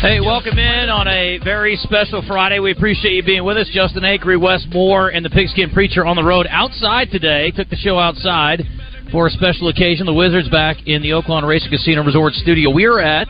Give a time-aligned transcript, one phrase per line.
[0.00, 2.60] Hey, welcome in on a very special Friday.
[2.60, 3.68] We appreciate you being with us.
[3.70, 7.50] Justin Acree, Wes Moore, and the Pigskin Preacher on the road outside today.
[7.50, 8.62] Took the show outside
[9.12, 10.06] for a special occasion.
[10.06, 12.70] The Wizards back in the Oaklawn Racing Casino Resort studio.
[12.70, 13.28] We are at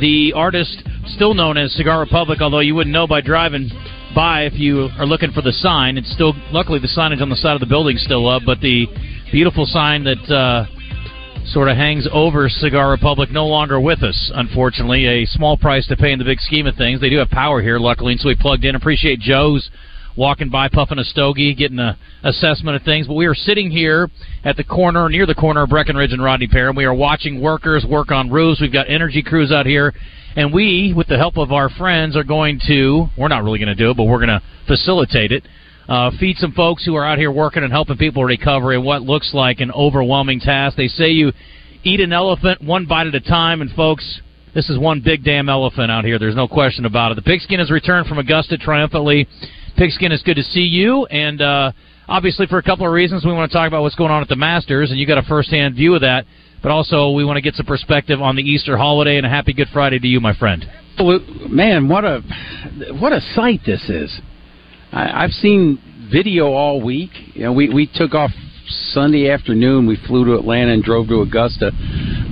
[0.00, 3.70] the artist still known as Cigar Republic, although you wouldn't know by driving
[4.14, 5.98] by if you are looking for the sign.
[5.98, 8.86] It's still, luckily, the signage on the side of the building still up, but the
[9.32, 10.66] beautiful sign that uh,
[11.46, 15.06] sort of hangs over Cigar Republic, no longer with us, unfortunately.
[15.06, 17.00] A small price to pay in the big scheme of things.
[17.00, 18.74] They do have power here, luckily, and so we plugged in.
[18.74, 19.70] Appreciate Joe's
[20.16, 23.06] walking by, puffing a stogie, getting a assessment of things.
[23.06, 24.10] But we are sitting here
[24.44, 27.40] at the corner, near the corner of Breckenridge and Rodney Parham, and We are watching
[27.40, 28.60] workers work on roofs.
[28.60, 29.92] We've got energy crews out here.
[30.36, 33.68] And we, with the help of our friends, are going to, we're not really going
[33.68, 35.44] to do it, but we're going to facilitate it
[35.88, 39.02] uh, feed some folks who are out here working and helping people recover in what
[39.02, 40.76] looks like an overwhelming task.
[40.76, 41.32] They say you
[41.82, 44.20] eat an elephant one bite at a time, and folks,
[44.54, 46.18] this is one big damn elephant out here.
[46.18, 47.16] There's no question about it.
[47.16, 49.28] The pigskin has returned from Augusta triumphantly.
[49.76, 51.72] Pigskin, it's good to see you, and uh,
[52.08, 54.28] obviously for a couple of reasons, we want to talk about what's going on at
[54.28, 56.26] the Masters, and you got a first-hand view of that.
[56.62, 59.52] But also, we want to get some perspective on the Easter holiday, and a happy
[59.52, 60.64] Good Friday to you, my friend.
[61.48, 62.22] Man, what a
[63.00, 64.20] what a sight this is.
[64.92, 65.78] I, I've seen
[66.10, 67.10] video all week.
[67.34, 68.30] You know, we we took off
[68.66, 69.86] Sunday afternoon.
[69.86, 71.72] We flew to Atlanta and drove to Augusta.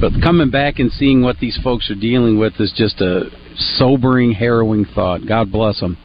[0.00, 3.24] But coming back and seeing what these folks are dealing with is just a
[3.56, 5.26] sobering, harrowing thought.
[5.26, 5.98] God bless them.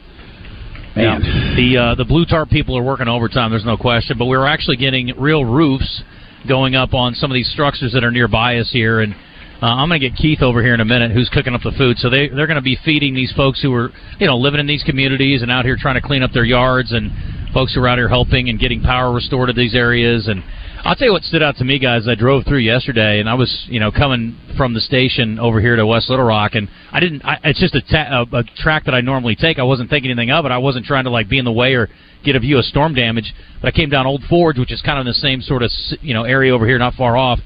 [0.98, 1.22] Man.
[1.22, 1.56] Yeah.
[1.56, 3.50] The uh, the blue tarp people are working overtime.
[3.50, 4.18] There's no question.
[4.18, 6.02] But we were actually getting real roofs
[6.46, 9.14] going up on some of these structures that are nearby us here, and
[9.62, 11.72] uh, I'm going to get Keith over here in a minute, who's cooking up the
[11.72, 11.98] food.
[11.98, 14.66] So they they're going to be feeding these folks who are you know living in
[14.66, 17.10] these communities and out here trying to clean up their yards, and
[17.52, 20.28] folks who are out here helping and getting power restored to these areas.
[20.28, 20.42] And
[20.84, 22.08] I'll tell you what stood out to me, guys.
[22.08, 25.76] I drove through yesterday, and I was you know coming from the station over here
[25.76, 27.22] to West Little Rock, and I didn't.
[27.24, 29.58] I, it's just a, ta- a, a track that I normally take.
[29.58, 30.52] I wasn't thinking anything of it.
[30.52, 31.88] I wasn't trying to like be in the way or
[32.24, 33.34] get a view of storm damage.
[33.60, 35.70] But I came down Old Forge, which is kind of in the same sort of
[36.00, 37.38] you know area over here, not far off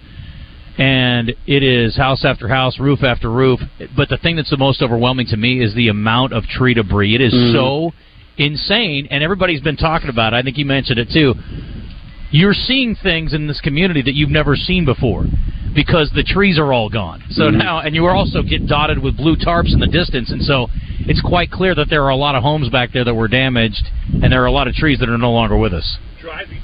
[0.79, 3.61] and it is house after house, roof after roof.
[3.95, 7.15] But the thing that's the most overwhelming to me is the amount of tree debris.
[7.15, 7.53] It is Mhm.
[7.53, 7.93] so
[8.39, 10.37] insane, and everybody's been talking about it.
[10.37, 11.35] I think you mentioned it too.
[12.33, 15.27] You're seeing things in this community that you've never seen before
[15.75, 17.23] because the trees are all gone.
[17.31, 17.57] So Mhm.
[17.57, 20.71] now, and you are also get dotted with blue tarps in the distance, and so
[21.07, 23.87] it's quite clear that there are a lot of homes back there that were damaged,
[24.23, 25.99] and there are a lot of trees that are no longer with us.
[26.21, 26.59] driving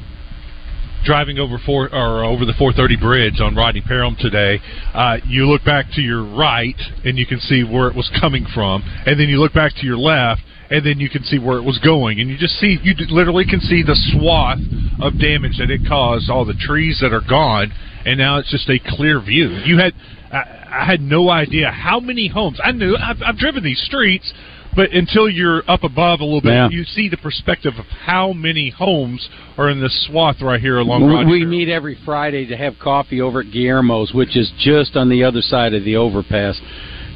[1.04, 4.60] driving over four or over the 430 bridge on Rodney Parham today,
[4.94, 8.44] uh, you look back to your right and you can see where it was coming
[8.46, 11.58] from, and then you look back to your left and then you can see where
[11.58, 14.58] it was going, and you just see you literally can see the swath
[15.00, 17.72] of damage that it caused, all the trees that are gone,
[18.04, 19.48] and now it's just a clear view.
[19.64, 19.92] You had
[20.32, 22.58] I, I had no idea how many homes.
[22.62, 24.32] I knew I've, I've driven these streets.
[24.76, 26.68] But until you're up above a little bit, Yeah.
[26.70, 31.26] you see the perspective of how many homes are in this swath right here along
[31.26, 35.08] We, we meet every Friday to have coffee over at Guillermo's, which is just on
[35.08, 36.60] the other side of the overpass.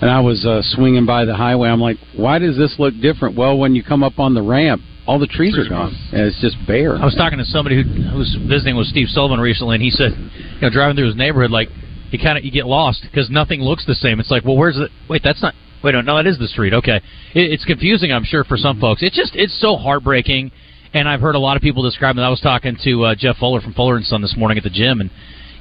[0.02, 1.68] And I was uh, swinging by the highway.
[1.68, 3.36] I'm like, why does this look different?
[3.36, 6.40] Well, when you come up on the ramp, all the trees are gone, and it's
[6.40, 6.96] just bare.
[6.96, 9.90] I was talking to somebody who, who was visiting with Steve Sullivan recently, and he
[9.90, 11.68] said, you know, driving through his neighborhood, like
[12.10, 14.18] you kind of you get lost because nothing looks the same.
[14.18, 14.88] It's like, well, where's the?
[15.08, 15.54] Wait, that's not.
[15.84, 16.74] Wait, no, no, that is the street.
[16.74, 19.02] Okay, it, it's confusing, I'm sure, for some folks.
[19.02, 20.50] It's just it's so heartbreaking,
[20.94, 22.22] and I've heard a lot of people describe it.
[22.22, 24.70] I was talking to uh, Jeff Fuller from Fuller and Son this morning at the
[24.70, 25.10] gym, and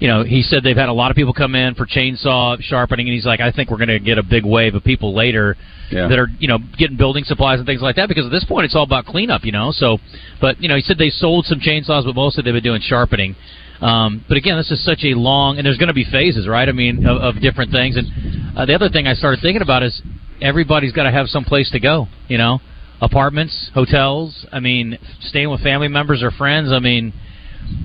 [0.01, 3.07] you know, he said they've had a lot of people come in for chainsaw sharpening,
[3.07, 5.55] and he's like, I think we're going to get a big wave of people later
[5.91, 6.07] Yeah.
[6.07, 8.09] that are, you know, getting building supplies and things like that.
[8.09, 9.71] Because at this point, it's all about cleanup, you know.
[9.71, 9.99] So,
[10.41, 13.35] but you know, he said they sold some chainsaws, but mostly they've been doing sharpening.
[13.79, 16.67] Um, but again, this is such a long, and there's going to be phases, right?
[16.67, 17.95] I mean, of, of different things.
[17.95, 20.01] And uh, the other thing I started thinking about is
[20.41, 22.59] everybody's got to have some place to go, you know,
[23.01, 24.45] apartments, hotels.
[24.51, 26.71] I mean, staying with family members or friends.
[26.71, 27.13] I mean,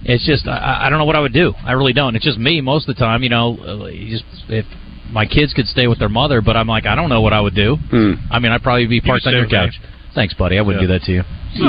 [0.04, 1.52] it's just I, I don't know what I would do.
[1.64, 2.14] I really don't.
[2.16, 3.22] It's just me most of the time.
[3.22, 4.66] You know, uh, you just if
[5.10, 7.40] my kids could stay with their mother, but I'm like I don't know what I
[7.40, 7.76] would do.
[7.90, 8.12] Hmm.
[8.30, 9.58] I mean, I'd probably be parked on your with me.
[9.58, 9.74] couch.
[10.14, 10.58] Thanks, buddy.
[10.58, 10.86] I wouldn't Yeah.
[10.88, 11.22] do that to you.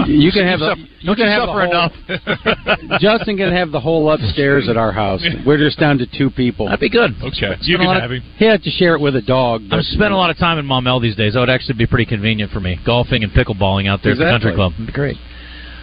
[0.08, 3.52] You can have the, suffer- you don't can you have suffer the whole, Justin can
[3.54, 5.24] have the whole upstairs at our house.
[5.46, 6.66] We're just down to two people.
[6.66, 7.12] That'd be good.
[7.22, 8.24] Okay, Spend you can lot of- have him.
[8.38, 9.62] He had to share it with a dog.
[9.64, 11.34] I'm but- spending a lot of time in Maumelle these days.
[11.34, 12.80] That would actually be pretty convenient for me.
[12.86, 14.74] Golfing and pickleballing out there at the country club.
[14.76, 15.18] It'd be great.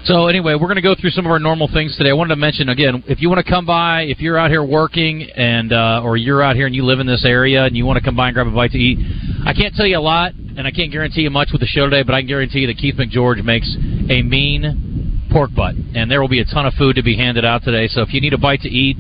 [0.05, 2.11] So anyway, we're going to go through some of our normal things today.
[2.11, 4.63] I wanted to mention again, if you want to come by, if you're out here
[4.63, 7.87] working and uh, or you're out here and you live in this area and you
[7.87, 8.99] want to come by and grab a bite to eat,
[9.47, 11.89] I can't tell you a lot and I can't guarantee you much with the show
[11.89, 13.75] today, but I can guarantee you that Keith McGeorge makes
[14.11, 17.47] a mean pork butt, and there will be a ton of food to be handed
[17.47, 17.89] out today.
[17.89, 18.99] So if you need a bite to eat,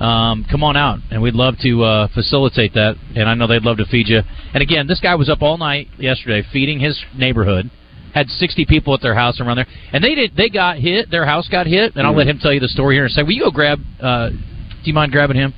[0.00, 2.96] um, come on out, and we'd love to uh, facilitate that.
[3.14, 4.22] And I know they'd love to feed you.
[4.54, 7.70] And again, this guy was up all night yesterday feeding his neighborhood.
[8.16, 10.34] Had 60 people at their house around there, and they did.
[10.34, 11.10] They got hit.
[11.10, 13.22] Their house got hit, and I'll let him tell you the story here and say.
[13.22, 13.78] Will you go grab?
[14.00, 14.36] Uh, do
[14.84, 15.52] you mind grabbing him?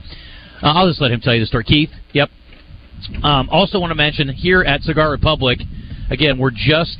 [0.60, 1.62] Uh, I'll just let him tell you the story.
[1.62, 1.90] Keith.
[2.14, 2.30] Yep.
[3.22, 5.60] Um, also, want to mention here at Cigar Republic,
[6.10, 6.98] again, we're just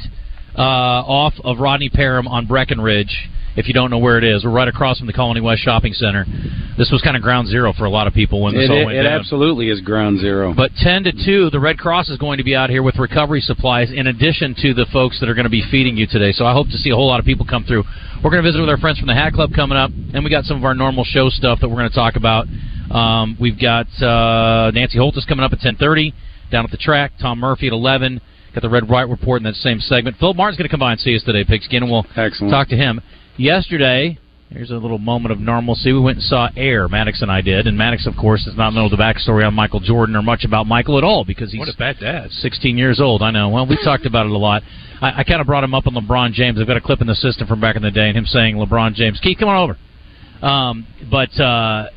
[0.57, 3.29] uh, off of Rodney Parham on Breckenridge.
[3.59, 5.93] If you don't know where it is, we're right across from the Colony West Shopping
[5.93, 6.25] Center.
[6.79, 8.79] This was kind of ground zero for a lot of people when this It, all
[8.83, 9.19] it, went it down.
[9.19, 10.55] absolutely is ground zero.
[10.55, 13.41] But 10 to 2, the Red Cross is going to be out here with recovery
[13.41, 16.31] supplies in addition to the folks that are going to be feeding you today.
[16.31, 17.83] So I hope to see a whole lot of people come through.
[18.23, 20.31] We're going to visit with our friends from the Hat Club coming up, and we
[20.31, 22.47] got some of our normal show stuff that we're going to talk about.
[22.95, 26.13] Um, we've got uh, Nancy Holt is coming up at 10:30
[26.53, 27.11] down at the track.
[27.21, 28.21] Tom Murphy at 11.
[28.55, 30.17] Got the Red White Report in that same segment.
[30.19, 32.51] Phil Martin's going to come by and see us today, Pigskin, and we'll Excellent.
[32.51, 33.01] talk to him.
[33.39, 34.19] Yesterday,
[34.51, 35.93] here's a little moment of normalcy.
[35.93, 37.69] We went and saw Air, Maddox and I did.
[37.69, 40.67] And Maddox, of course, does not know the backstory on Michael Jordan or much about
[40.67, 42.33] Michael at all because he's What a bad dad.
[42.33, 43.23] 16 years old.
[43.23, 43.49] I know.
[43.51, 44.65] Well, we talked about it a lot.
[45.01, 46.59] I, I kind of brought him up on LeBron James.
[46.61, 48.57] I've got a clip in the system from back in the day and him saying
[48.57, 49.21] LeBron James.
[49.21, 50.45] Keith, come on over.
[50.45, 51.91] Um, but uh,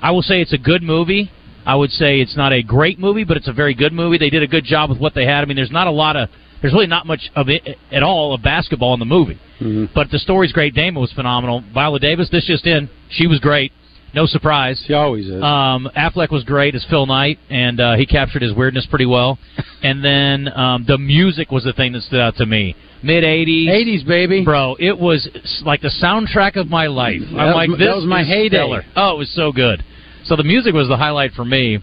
[0.00, 1.30] I will say it's a good movie.
[1.64, 4.18] I would say it's not a great movie, but it's a very good movie.
[4.18, 5.42] They did a good job with what they had.
[5.42, 6.28] I mean, there's not a lot of,
[6.62, 9.38] there's really not much of it at all of basketball in the movie.
[9.60, 9.90] Mhm.
[9.94, 10.74] But the story's great.
[10.74, 11.62] Damon was phenomenal.
[11.74, 13.72] Viola Davis, this just in, she was great.
[14.14, 14.82] No surprise.
[14.86, 15.42] She always is.
[15.42, 19.38] Um, Affleck was great as Phil Knight, and uh, he captured his weirdness pretty well.
[19.84, 22.76] And then um, the music was the thing that stood out to me.
[23.02, 24.44] Mid '80s, 80s, baby.
[24.44, 24.76] bro.
[24.78, 25.28] It was
[25.64, 27.18] like the soundtrack of my life.
[27.32, 28.58] That I'm was like, this that was my is heyday.
[28.58, 28.84] stellar.
[28.94, 29.82] Oh, it was so good.
[30.22, 31.80] So the music was the highlight for me.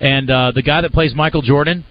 [0.00, 1.84] And uh, the guy that plays Michael Jordan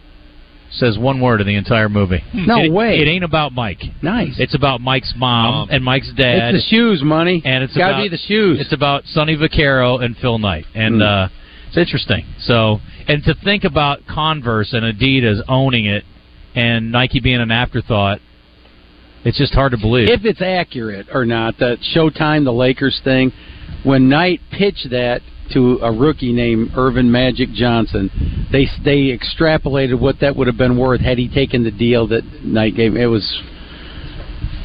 [0.73, 2.23] says one word in the entire movie.
[2.33, 2.99] No It- way.
[2.99, 3.83] It ain't about Mike.
[4.01, 4.39] nice.
[4.39, 5.67] It's about Mike's mom Mom.
[5.71, 6.55] and Mike's dad.
[6.55, 7.41] it's the shoes, money.
[7.45, 8.59] and it's got about, to be the shoes.
[8.59, 11.01] It's about Sonny Vaccaro and Phil Knight, and Hmm.
[11.01, 11.27] uh,
[11.67, 12.25] it's interesting.
[12.39, 16.05] So, and to think about Converse and Adidas owning it,
[16.55, 18.19] and Nike being an afterthought,
[19.23, 20.09] it's just hard to believe.
[20.09, 23.31] if it's accurate or not, that Showtime, the Lakers thing,
[23.83, 25.21] when Knight pitched that
[25.53, 28.09] to a rookie named Earvin Magic Johnson,
[28.51, 32.23] they they extrapolated what that would have been worth had he taken the deal that
[32.43, 32.95] Knight gave.
[32.95, 33.41] It was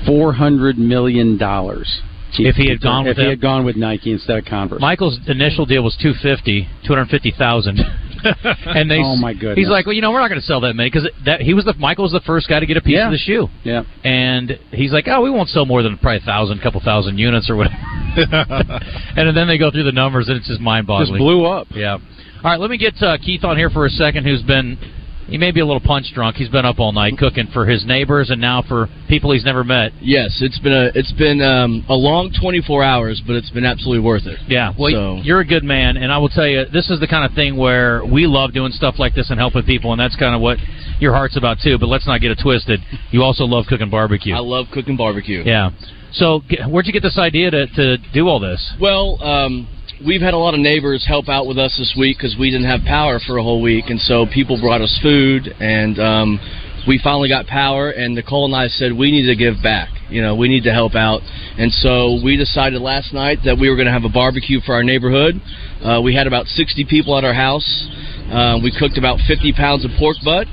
[0.06, 2.00] four hundred million dollars.
[2.38, 4.80] If he had gone if with he had gone with Nike instead of Converse.
[4.80, 7.80] Michael's initial deal was 250, 250,000.
[8.66, 9.56] and they Oh, my goodness.
[9.58, 11.54] He's like, "Well, you know, we're not going to sell that many because that he
[11.54, 13.06] was the Michael was the first guy to get a piece Yeah.
[13.06, 16.26] of the shoe." yeah, And he's like, "Oh, we won't sell more than probably a
[16.26, 17.76] thousand, couple thousand units or whatever."
[19.16, 21.12] and then they go through the numbers, and it's just just mind-boggling.
[21.12, 21.68] Just blew up.
[21.70, 21.92] Yeah.
[21.94, 22.00] All
[22.44, 24.78] right, let me get uh, Keith on here for a second, who's been.
[25.28, 26.36] He may be a little punch drunk.
[26.36, 29.62] He's been up all night cooking for his neighbors and now for people he's never
[29.62, 29.92] met.
[30.00, 34.00] Yes, it's been a it's been um, a long 24 hours, but it's been absolutely
[34.04, 34.38] worth it.
[34.48, 37.06] Yeah, well, So- you're a good man, and I will tell you, this is the
[37.06, 40.16] kind of thing where we love doing stuff like this and helping people, and that's
[40.16, 40.58] kind of what
[40.98, 41.78] your heart's about too.
[41.78, 42.80] But let's not get it twisted.
[43.10, 44.34] You also love cooking barbecue.
[44.34, 45.42] I love cooking barbecue.
[45.44, 45.70] yeah.
[46.10, 48.72] So, where'd you get this idea to, to do all this?
[48.80, 49.68] Well, um,
[50.04, 52.66] we've had a lot of neighbors help out with us this week because we didn't
[52.66, 56.38] have power for a whole week, and so people brought us food, and um,
[56.86, 57.90] we finally got power.
[57.90, 59.88] And Nicole and I said we need to give back.
[60.08, 61.20] You know, we need to help out,
[61.58, 64.74] and so we decided last night that we were going to have a barbecue for
[64.74, 65.40] our neighborhood.
[65.82, 67.66] Uh, we had about 60 people at our house.
[68.30, 70.46] Uh, we cooked about 50 pounds of pork butt.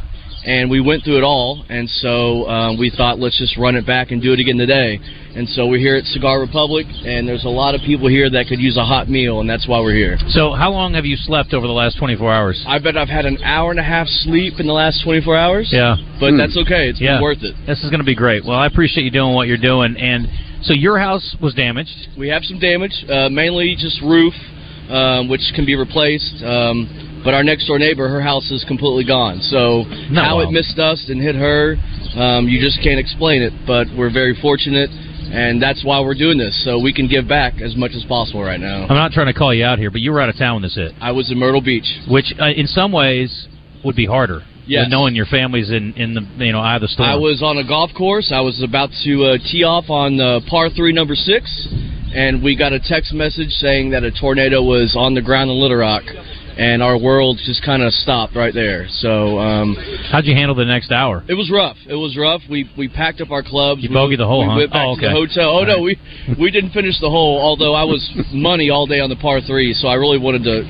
[0.45, 1.65] And we went through it all.
[1.69, 4.99] And so um, we thought, let's just run it back and do it again today.
[5.35, 8.47] And so we're here at Cigar Republic, and there's a lot of people here that
[8.47, 10.17] could use a hot meal, and that's why we're here.
[10.29, 12.63] So, how long have you slept over the last 24 hours?
[12.65, 15.69] I bet I've had an hour and a half sleep in the last 24 hours.
[15.73, 15.97] Yeah.
[16.21, 16.37] But Hmm.
[16.37, 16.87] that's okay.
[16.87, 17.19] It's Yeah.
[17.19, 17.53] worth it.
[17.65, 18.45] This is going to be great.
[18.45, 19.97] Well, I appreciate you doing what you're doing.
[19.97, 20.29] And
[20.61, 22.07] so, your house was damaged.
[22.17, 24.33] We have some damage, uh, mainly just roof,
[24.89, 26.43] um, which can be replaced.
[26.45, 26.87] Um,
[27.25, 29.41] but our next door neighbor, her house is completely gone.
[29.41, 30.47] So No, how wow.
[30.47, 31.75] it missed us and hit her,
[32.15, 33.51] um, you just can't explain it.
[33.67, 34.89] But we're very fortunate,
[35.33, 38.43] and that's why we're doing this, so we can give back as much as possible
[38.43, 38.83] right now.
[38.87, 40.63] I'm not trying to call you out here, but you were out of town when
[40.63, 41.89] this hit, I was in Myrtle Beach.
[42.07, 43.47] which uh, in some ways
[43.83, 44.41] would be harder.
[44.67, 44.87] Yes.
[44.89, 47.07] knowing your family's in in the you know eye of the storm.
[47.07, 48.31] I was on a golf course.
[48.33, 51.45] I was about to uh, tee off on uh, par three, number six,
[52.15, 55.57] and we got a text message saying that a tornado was on the ground in
[55.61, 56.01] Little Rock,
[56.57, 58.87] and our world just kind of stopped right there.
[58.89, 59.75] So um,
[60.11, 61.23] How'd you handle the next hour?
[61.27, 61.77] it was rough.
[61.87, 62.41] It was rough.
[62.49, 63.81] We we packed up our clubs.
[63.83, 64.57] You we, bogeyed the hole, We huh?
[64.57, 65.49] went back Oh, to the hotel.
[65.49, 65.83] Oh All no, right.
[65.83, 67.39] we we didn't finish the hole.
[67.41, 67.99] Although I was
[68.33, 70.63] money all day on the par three, so I really wanted to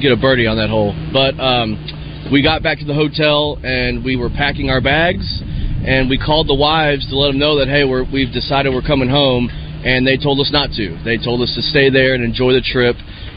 [0.00, 0.94] get a birdie on that hole.
[1.12, 1.74] But um,
[2.32, 5.26] we got back to the hotel and we were packing our bags,
[5.84, 8.86] and we called the wives to let them know that hey, we're, we've decided we're
[8.86, 9.50] coming home,
[9.84, 10.96] and they told us not to.
[11.04, 12.94] They told us to stay there and enjoy the trip.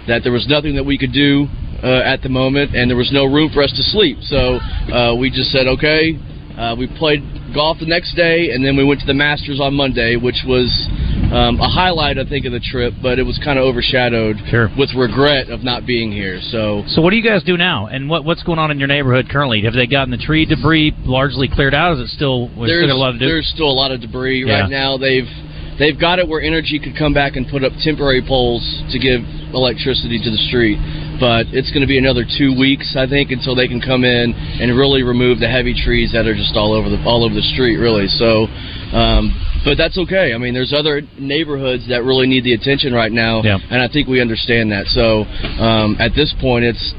[0.08, 1.48] That there was nothing that we could do
[1.84, 4.18] uh, at the moment, and there was no room for us to sleep.
[4.22, 4.60] So
[4.94, 6.18] uh, we just said okay.
[6.58, 7.20] Uh, we played
[7.54, 10.72] golf the next day, and then we went to the Masters on Monday, which was
[11.36, 12.94] um, a highlight, I think, of the trip.
[13.04, 14.70] But it was kind of overshadowed Sure.
[14.78, 16.40] with regret of not being here.
[16.42, 17.88] So So what do you guys do now?
[17.88, 19.64] And what what's going on in your neighborhood currently?
[19.64, 21.98] Have they gotten the tree debris largely cleared out?
[21.98, 23.26] Is it still we still a lot to do?
[23.26, 24.62] there's still a lot of debris Yeah.
[24.62, 24.96] right now.
[24.98, 25.28] They've
[25.80, 29.22] they've got it where energy could come back and put up temporary poles to give
[29.54, 30.78] electricity to the street.
[31.20, 34.34] But it's going to be another two weeks, I think, until they can come in
[34.36, 37.46] and really remove the heavy trees that are just all over the all over the
[37.56, 38.08] street, really.
[38.08, 38.48] So,
[38.92, 39.32] um,
[39.64, 40.34] but that's okay.
[40.34, 43.58] I mean, there's other neighborhoods that really need the attention right now, Yeah.
[43.72, 44.88] and I think we understand that.
[44.88, 45.24] So,
[45.62, 46.94] um, at this point, it's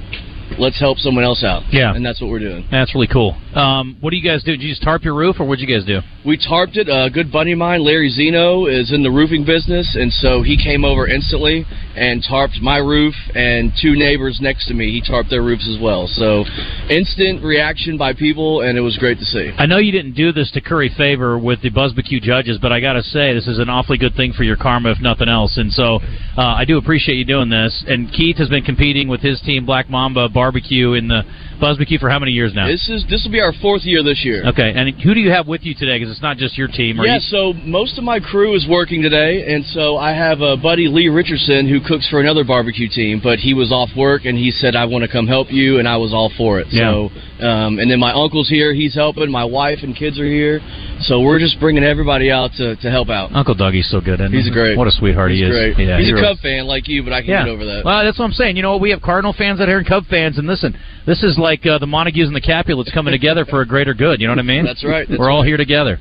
[0.59, 1.63] let's help someone else out.
[1.71, 1.95] Yeah.
[1.95, 2.65] and that's what we're doing.
[2.71, 3.37] That's really cool.
[3.57, 4.53] Um, what do you guys do?
[4.53, 6.01] Did you just tarp your roof, or what'd you guys do?
[6.27, 6.89] We tarped it.
[6.91, 10.59] A good buddy of mine, Larry Zeno, is in the roofing business, and so he
[10.63, 11.65] came over instantly
[11.97, 14.93] and tarped my roof and two neighbors next to me.
[14.93, 16.07] He tarped their roofs as well.
[16.07, 16.45] So,
[16.91, 19.51] instant reaction by people, and it was great to see.
[19.57, 22.81] I know you didn't do this to curry favor with the Buzzbecue judges, but I
[22.81, 25.57] got to say this is an awfully good thing for your karma, if nothing else.
[25.57, 26.01] And so
[26.37, 27.85] uh, I do appreciate you doing this.
[27.89, 31.23] And Keith has been competing with his team, Black Mamba Barbecue, in the
[31.61, 32.67] Buzzbecue for how many years now?
[32.67, 34.45] This is this will be our fourth year this year.
[34.49, 35.99] Okay, and who do you have with you today?
[35.99, 37.01] Because it's not just your team.
[37.01, 40.41] Are Yeah, you- so most of my crew is working today, and so I have
[40.41, 44.25] a buddy Lee Richardson who cooks for another barbecue team, but he was off work
[44.25, 46.67] and he said I want to come help you, and I was all for it.
[46.71, 46.91] Yeah.
[46.91, 49.31] So, um, and then my uncle's here, he's helping.
[49.31, 50.61] My wife and kids are here,
[51.01, 53.35] so we're just bringing everybody out to, to help out.
[53.35, 54.21] Uncle Dougie's so good.
[54.21, 54.77] Isn't He's great.
[54.77, 55.51] What a sweetheart he's he is.
[55.75, 55.87] Great.
[55.87, 57.45] Yeah, he's he a really- Cub fan like you, but I can yeah.
[57.45, 57.85] get over that.
[57.85, 58.57] Well, that's what I'm saying.
[58.57, 61.39] You know, we have Cardinal fans out here and Cub fans, and listen, this is
[61.39, 64.21] like uh, the Montagues and the Capulets coming together for a greater good.
[64.21, 64.65] You know what I mean?
[64.65, 65.47] That's right, that's We're all right.
[65.47, 65.99] here together.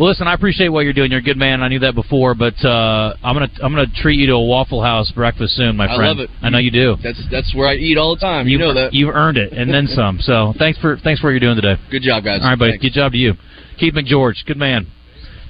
[0.00, 1.10] Well, listen, I appreciate what you're doing.
[1.10, 1.62] You're a good man.
[1.62, 4.82] I knew that before, but uh, I'm gonna I'm gonna treat you to a Waffle
[4.82, 6.02] House breakfast soon, my friend.
[6.02, 6.30] I love it.
[6.40, 6.96] I know you do.
[7.02, 8.48] That's that's where I eat all the time.
[8.48, 8.94] You know that.
[8.94, 10.18] You've earned it, and then some.
[10.20, 11.76] So thanks for thanks for what you're doing today.
[11.90, 12.40] Good job, guys.
[12.42, 12.72] All right, buddy.
[12.72, 12.84] Thanks.
[12.84, 13.34] Good job to you,
[13.78, 14.44] Keith McGeorge.
[14.46, 14.86] Good man.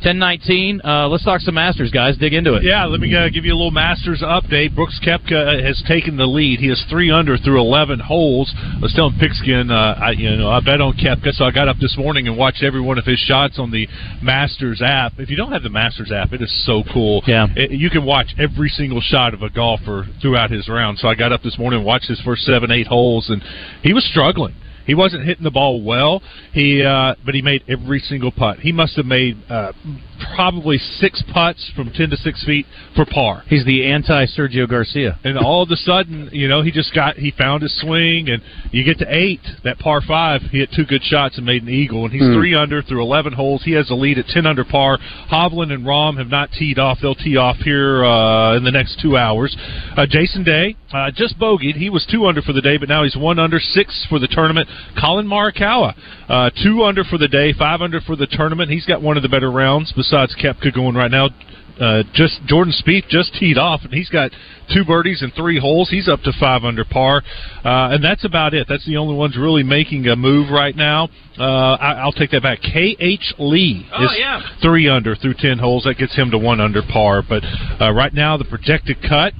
[0.05, 0.81] 1019.
[0.85, 2.17] Uh, let's talk some Masters, guys.
[2.19, 2.65] Dig into it.
[2.65, 4.75] Yeah, let me uh, give you a little Masters update.
[4.75, 6.59] Brooks Koepka has taken the lead.
[6.59, 8.53] He is three under through 11 holes.
[8.57, 11.69] I was telling Pigskin, uh, I, you know, I bet on Koepka, so I got
[11.69, 13.87] up this morning and watched every one of his shots on the
[14.21, 15.13] Masters app.
[15.19, 17.23] If you don't have the Masters app, it is so cool.
[17.27, 17.47] Yeah.
[17.57, 20.99] It- you can watch every single shot of a golfer throughout his round.
[20.99, 23.43] So I got up this morning and watched his first seven, eight holes, and
[23.83, 24.55] he was struggling.
[24.87, 26.23] He wasn't hitting the ball well.
[26.53, 28.61] He, uh, but he made every single putt.
[28.61, 29.73] He must have made uh,
[30.35, 33.45] probably six putts from ten to six feet for par.
[33.47, 35.19] He's the anti Sergio Garcia.
[35.25, 38.43] And all of a sudden, you know, he just got he found his swing, and
[38.71, 41.69] you get to eight, that par five, he hit two good shots and made an
[41.69, 42.35] eagle, and he's Hmm.
[42.35, 43.63] three under through eleven holes.
[43.65, 44.99] He has a lead at ten under par.
[45.31, 49.01] Hovland and Rahm have not teed off; they'll tee off here uh, in the next
[49.01, 49.57] two hours.
[49.97, 53.05] Uh, Jason Day uh, just bogeyed; he was two under for the day, but now
[53.05, 54.69] he's one under, six for the tournament.
[54.99, 55.95] Collin Morikawa,
[56.29, 58.71] uh, two under for the day, five under for the tournament.
[58.71, 61.29] He's got one of the better rounds besides Koepka going right now
[61.81, 64.31] uh, just Jordan Spieth just teed off, and he's got
[64.73, 65.89] two birdies and three holes.
[65.91, 67.23] He's up to five under par,
[67.65, 68.67] uh, and that's about it.
[68.69, 71.09] That's the only ones really making a move right now.
[71.39, 71.43] Uh,
[71.81, 72.61] I, I'll take that back.
[72.61, 72.97] K.
[73.01, 73.35] H.
[73.39, 74.41] Lee Oh, is yeah.
[74.63, 75.85] three under through ten holes.
[75.85, 77.23] That gets him to one under par.
[77.27, 77.43] But
[77.81, 79.33] uh, right now, the projected cut.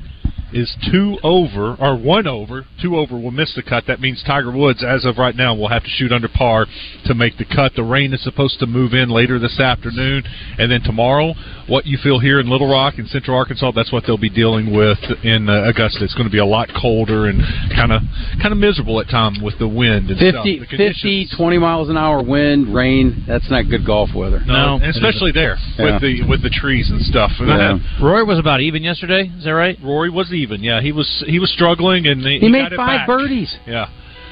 [0.53, 2.67] Is two over or one over.
[2.81, 3.85] Two over will miss the cut.
[3.87, 6.67] That means Tiger Woods, as of right now, will have to shoot under par
[7.07, 7.73] to make the cut.
[7.75, 10.25] The rain is supposed to move in later this afternoon,
[10.59, 11.35] and then tomorrow,
[11.69, 14.75] what you feel here in Little Rock and Central Arkansas, that's what they'll be dealing
[14.77, 16.05] with in uh, Augusta.
[16.05, 17.41] It's going to be a lot colder and
[17.75, 18.03] kind of
[18.41, 20.45] kind of miserable at times with the wind and stuff.
[20.45, 23.25] 50, The 50, 20 miles an hour wind, rain.
[23.27, 24.41] That's not good golf weather.
[24.47, 25.85] No, and especially there Yeah.
[25.95, 27.31] with the with the trees and stuff.
[27.39, 27.79] And Yeah.
[28.03, 29.31] Rory was about even yesterday.
[29.37, 29.79] Is that right?
[29.83, 30.63] Rory was even.
[30.63, 33.07] Yeah, he was he was struggling and he, He, made got it five back.
[33.07, 33.55] birdies.
[33.67, 33.87] Yeah,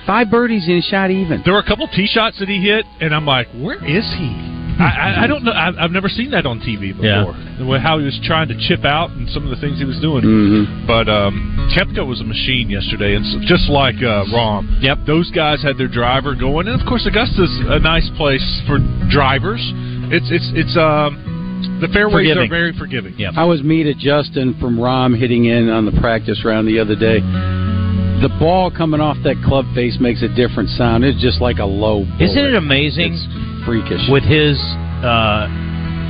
[0.06, 1.42] Five birdies and he shot even.
[1.44, 4.56] there were a couple tee shots that he hit, and I'm like, where is he?
[4.80, 5.52] I, I, I don't know.
[5.52, 7.36] I've, I've never seen that on TV before.
[7.36, 7.78] Yeah.
[7.84, 10.24] How he was trying to chip out and some of the things he was doing.
[10.24, 10.86] Mm-hmm.
[10.88, 15.04] But um, Koepka was a machine yesterday, and so, just like uh, Rahm, Yep.
[15.06, 18.78] those guys had their driver going, and of course Augusta's a nice place for
[19.12, 19.60] drivers.
[20.16, 21.20] It's it's it's um,
[21.80, 22.44] the fairways Forgiving.
[22.44, 23.14] are very forgiving.
[23.18, 23.30] Yeah.
[23.36, 26.94] I was me to Justin from Rahm hitting in on the practice round the other
[26.96, 27.20] day.
[28.20, 31.04] The ball coming off that club face makes a different sound.
[31.04, 32.04] It's just like a low.
[32.04, 32.20] Bullet.
[32.20, 34.04] Isn't it amazing It's freakish.
[34.12, 34.60] with his
[35.00, 35.48] uh,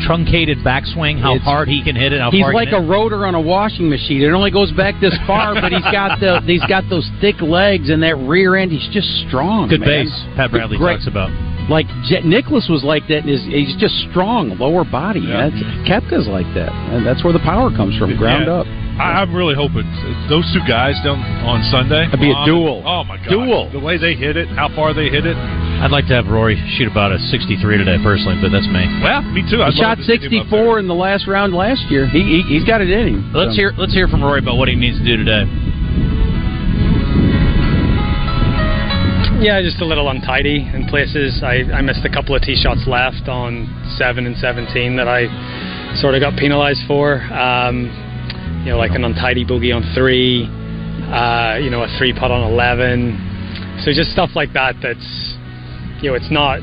[0.06, 2.20] truncated backswing how It's- hard he can hit it?
[2.20, 4.22] How He's far he like a hit rotor on a washing machine.
[4.22, 7.90] It only goes back this far, but he's got the he's got those thick legs
[7.90, 8.72] and that rear end.
[8.72, 9.68] He's just strong.
[9.68, 10.06] good man.
[10.06, 10.24] base.
[10.34, 10.94] Pat Bradley Great.
[10.98, 11.30] talks about.
[11.68, 13.26] Like Jack Nicklaus was like that.
[13.26, 15.20] And his, he's just strong, lower body.
[15.20, 15.50] Yeah.
[15.50, 18.64] That's, Koepka's like that, and that's where the power comes from, ground Yeah.
[18.64, 18.66] up.
[19.00, 19.86] I, I'm really hoping
[20.28, 22.04] those two guys down on Sunday.
[22.10, 22.78] It'd be a Rahm duel.
[22.84, 23.70] and- oh my god, Duel.
[23.72, 25.36] The way they hit it, how far they hit it.
[25.36, 28.84] I'd like to have Rory shoot about a 63 today, personally, but that's me.
[29.00, 29.62] Well, me too.
[29.62, 30.60] I'd He love shot to see him up there.
[30.76, 32.04] 64 in the last round last year.
[32.08, 33.32] He, he he's got it in him.
[33.32, 35.48] Let's So- hear let's hear from Rory about what he needs to do today.
[39.40, 41.40] Yeah, just a little untidy in places.
[41.42, 43.64] I, I missed a couple of tee shots left on
[43.96, 45.32] seven and seventeen that I
[45.96, 47.24] sort of got penalised for.
[47.32, 47.88] Um,
[48.60, 50.44] you know, like an untidy bogey on three,
[51.08, 53.16] uh, you know, a three putt on eleven.
[53.80, 54.76] So just stuff like that.
[54.84, 55.08] That's
[56.04, 56.60] you know, it's not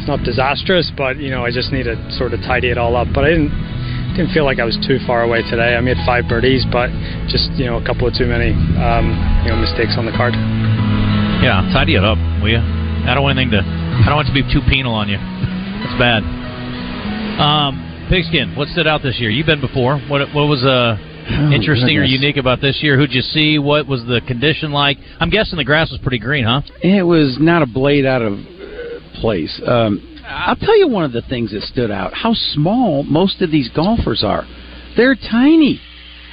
[0.00, 2.96] it's not disastrous, but you know, I just need to sort of tidy it all
[2.96, 3.08] up.
[3.12, 3.52] But I didn't
[4.16, 5.76] didn't feel like I was too far away today.
[5.76, 6.88] I made five birdies, but
[7.28, 9.12] just you know, a couple of too many um,
[9.44, 10.32] you know mistakes on the card.
[11.40, 12.58] Yeah, tidy it up, will you?
[12.58, 13.62] I don't want anything to.
[13.62, 15.16] I don't want it to be too penal on you.
[15.16, 16.22] That's bad.
[17.38, 19.30] Um, Pigskin, what stood out this year?
[19.30, 19.98] You've been before.
[20.10, 20.98] What what was uh
[21.52, 22.98] interesting or unique about this year?
[22.98, 23.58] Who'd you see?
[23.58, 24.98] What was the condition like?
[25.20, 26.62] I'm guessing the grass was pretty green, huh?
[26.82, 29.60] It was not a blade out of uh, place.
[29.64, 33.50] Um, I'll tell you one of the things that stood out: how small most of
[33.50, 34.44] these golfers are.
[34.96, 35.80] They're tiny.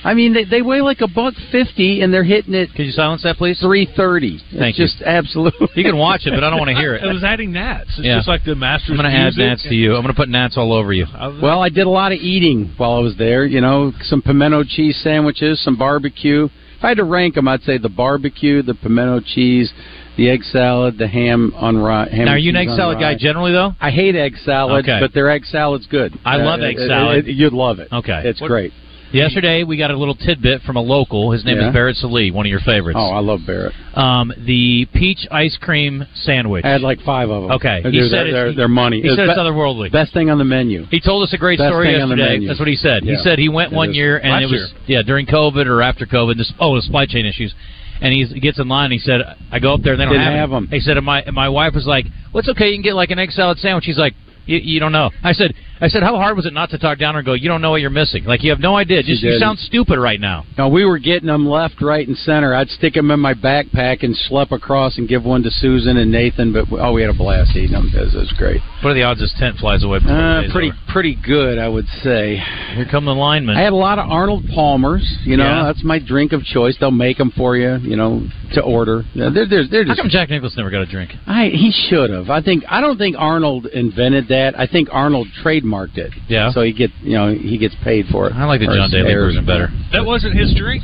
[0.05, 2.91] I mean, they, they weigh like a buck fifty, and they're hitting it Could you
[2.91, 3.59] silence that, please?
[3.59, 4.37] three thirty.
[4.55, 4.85] Thank it's you.
[4.85, 5.67] just absolutely.
[5.75, 7.03] You can watch it, but I don't want to hear it.
[7.09, 7.89] I was adding gnats.
[7.97, 8.17] It's Yeah.
[8.17, 8.91] just like the Masters.
[8.91, 9.39] I'm going to add music.
[9.39, 9.95] gnats to you.
[9.95, 11.07] I'm going to put gnats all over you.
[11.41, 13.45] Well, I did a lot of eating while I was there.
[13.45, 16.45] You know, some pimento cheese sandwiches, some barbecue.
[16.77, 19.73] If I had to rank them, I'd say the barbecue, the pimento cheese,
[20.17, 22.09] the egg salad, the ham on rye.
[22.09, 23.71] Ham Now, are you an egg on salad guy generally, though?
[23.81, 24.99] I hate egg salad, Okay.
[25.01, 26.13] but their egg salad's good.
[26.23, 27.27] I love uh, egg it- salad.
[27.27, 27.87] it- you'd love it.
[27.91, 28.21] Okay.
[28.25, 28.71] It's What- great.
[29.11, 31.31] Yesterday, we got a little tidbit from a local.
[31.31, 31.67] His name Yeah.
[31.69, 32.97] is Barrett Sallee, one of your favorites.
[32.99, 33.73] Oh, I love Barrett.
[33.95, 36.65] Um, the peach ice cream sandwich.
[36.65, 37.51] I had like five of them.
[37.53, 37.81] Okay.
[37.81, 39.01] They're, He said they're, it's- they're, they're money.
[39.01, 39.91] he It's said it's be- otherworldly.
[39.91, 40.85] Best thing on the menu.
[40.91, 42.47] He told us a great Best story thing on the yesterday.
[42.47, 43.03] That's what he said.
[43.03, 46.05] He said he went It one year and it was yeah during COVID or after
[46.05, 46.37] COVID.
[46.37, 47.53] This oh the supply chain issues,
[48.01, 48.85] and he gets in line.
[48.85, 50.67] And He said I go up there and they don't Didn't have, have it." 'em.
[50.71, 52.69] He said and my and my wife was like, "Well, it's okay.
[52.69, 54.13] You can get like an egg salad sandwich." He's like.
[54.47, 55.09] You don't know.
[55.23, 55.55] I said.
[55.81, 57.33] I said, how hard was it not to talk down and go?
[57.33, 58.23] You don't know what you're missing.
[58.23, 59.03] Like you have no idea.
[59.03, 60.45] Just you sound stupid right now.
[60.57, 62.55] No, we were getting them left, right, and center.
[62.55, 66.11] I'd stick them in my backpack and schlep across and give one to Susan and
[66.11, 66.53] Nathan.
[66.53, 67.91] But oh, we had a blast eating them.
[67.93, 68.61] It was, it was great.
[68.81, 69.97] What are the odds this tent flies away?
[69.97, 70.77] Uh, pretty over?
[70.91, 72.38] pretty good, I would say.
[72.75, 73.57] Here come the linemen.
[73.57, 75.03] I had a lot of Arnold Palmers.
[75.25, 75.63] You know, Yeah.
[75.65, 76.77] that's my drink of choice.
[76.79, 77.75] They'll make them for you.
[77.77, 79.03] You know, to order.
[79.13, 81.11] They're, they're, they're How come Jack Nicklaus never got a drink?
[81.27, 82.29] I, he should have.
[82.29, 82.63] I think.
[82.69, 84.57] I don't think Arnold invented that.
[84.57, 85.64] I think Arnold trademarked
[85.97, 86.13] it.
[86.28, 86.51] Yeah.
[86.51, 88.34] So he get you know he gets paid for it.
[88.34, 89.34] I like the John his Daly heirs.
[89.36, 89.69] version better.
[89.91, 90.84] that wasn't his drink.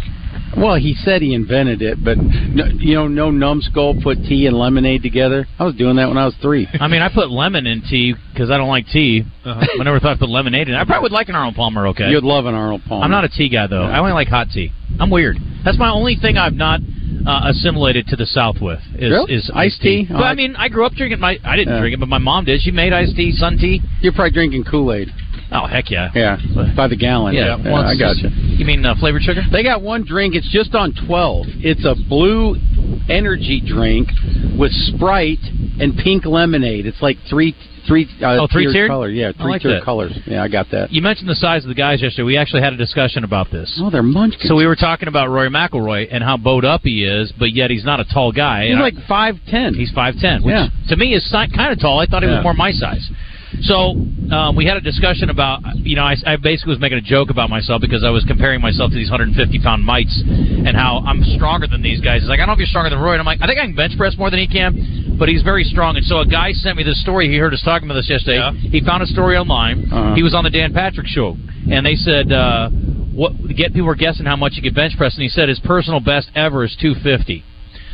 [0.58, 4.58] Well, he said he invented it, but no, you know, no numbskull put tea and
[4.58, 5.48] lemonade together.
[5.60, 6.68] I was doing that when I was three.
[6.80, 9.24] I mean, I put lemon in tea because I don't like tea.
[9.46, 9.66] Uh-huh.
[9.80, 10.76] I never thought I put lemonade in.
[10.76, 11.88] I probably would like an Arnold Palmer.
[11.88, 13.04] Okay, You'd love an Arnold Palmer.
[13.06, 13.84] I'm not a tea guy though.
[13.88, 13.96] Yeah.
[13.96, 14.72] I only like hot tea.
[15.00, 15.38] I'm weird.
[15.64, 16.80] That's my only thing I've not
[17.26, 19.34] uh, assimilated to the South with is Really?
[19.34, 20.06] is Iced tea?
[20.10, 21.38] But Oh, I I- mean, I grew up drinking my.
[21.44, 21.80] I didn't Yeah.
[21.80, 22.62] drink it, but my mom did.
[22.62, 23.82] She made iced tea, sun tea.
[24.02, 25.10] You're probably drinking Kool Aid.
[25.54, 26.10] Oh heck yeah.
[26.16, 26.38] Yeah,
[26.76, 27.36] by the gallon.
[27.36, 28.30] Yeah, yeah I got you.
[28.32, 29.42] You mean uh, flavored sugar?
[29.52, 30.34] They got one drink.
[30.36, 31.46] It's just on twelve.
[31.60, 32.56] It's a blue
[33.10, 34.10] energy drink
[34.58, 35.40] with Sprite
[35.80, 36.86] and pink lemonade.
[36.86, 37.56] It's like three
[37.88, 38.08] three.
[38.22, 38.74] Uh, Oh, three-tiered?
[38.74, 39.10] tiered color.
[39.10, 39.84] Yeah, three like tiered that.
[39.84, 40.14] colors.
[40.26, 40.92] Yeah, I got that.
[40.92, 42.24] You mentioned the size of the guys yesterday.
[42.24, 43.78] We actually had a discussion about this.
[43.84, 44.48] Oh, they're munchkins.
[44.48, 47.72] So we were talking about Rory McIlroy and how bowed up he is, but yet
[47.72, 48.64] he's not a tall guy.
[48.66, 49.74] He's And like five ten.
[49.74, 50.68] He's five ten, which Yeah.
[50.90, 52.00] to me is si- kind of tall.
[52.00, 52.36] I thought he Yeah.
[52.38, 53.10] was more my size.
[53.62, 53.96] So
[54.34, 57.30] um, we had a discussion about, you know, I, I basically was making a joke
[57.30, 61.24] about myself because I was comparing myself to these 150 pound mites and how I'm
[61.36, 62.22] stronger than these guys.
[62.22, 63.12] He's like, I don't know if you're stronger than Roy.
[63.14, 65.42] And I'm like, I think I can bench press more than he can, but he's
[65.44, 65.96] very strong.
[65.98, 67.30] And so a guy sent me this story.
[67.30, 68.40] He heard us talking about this yesterday.
[68.72, 69.92] He found a story online.
[69.92, 70.16] Uh-huh.
[70.16, 71.38] He was on the Dan Patrick show,
[71.70, 72.70] and they said, uh,
[73.14, 75.60] what get people were guessing how much he could bench press, and he said his
[75.60, 77.44] personal best ever is 250.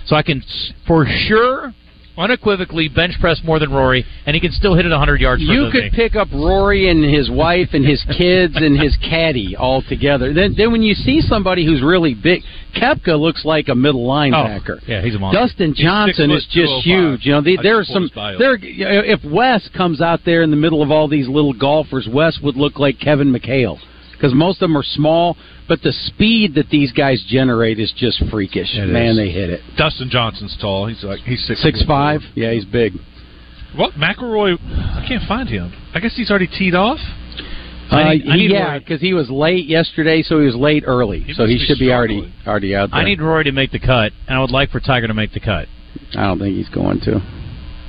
[0.06, 1.74] So I can s- for sure,
[2.18, 5.42] unequivocally bench press more than Rory, and he can still hit it 100 yards.
[5.42, 9.82] You could pick up Rory and his wife and his kids and his caddy all
[9.84, 10.34] together.
[10.34, 12.42] Then, then when you see somebody who's really big,
[12.76, 14.78] Koepka looks like a middle oh, linebacker.
[14.82, 15.42] Oh, yeah, he's a monster.
[15.42, 17.26] Dustin Johnson is just oh huge.
[17.26, 18.10] You know, the, there are some.
[18.14, 18.38] pulled his bio.
[18.38, 22.08] There, uh, if Wes comes out there in the middle of all these little golfers,
[22.12, 23.80] Wes would look like Kevin McHale
[24.14, 25.38] because most of them are small.
[25.68, 28.70] But the speed that these guys generate is just freakish.
[28.74, 29.18] It Man, is.
[29.18, 29.62] they hit it.
[29.78, 30.88] Dustin Johnson's tall.
[30.88, 32.22] He's like he's six Six five.
[32.36, 32.94] Yeah, he's big.
[33.76, 34.58] What McIlroy?
[34.62, 35.74] I can't find him.
[35.94, 37.00] I guess he's already teed off.
[37.92, 40.84] Uh, I need- I need yeah, because he was late yesterday, so he was late
[40.86, 41.20] early.
[41.22, 43.00] He so he be should be already already out there.
[43.00, 45.32] I need Rory to make the cut, and I would like for Tiger to make
[45.34, 45.68] the cut.
[46.16, 47.22] I don't think he's going to.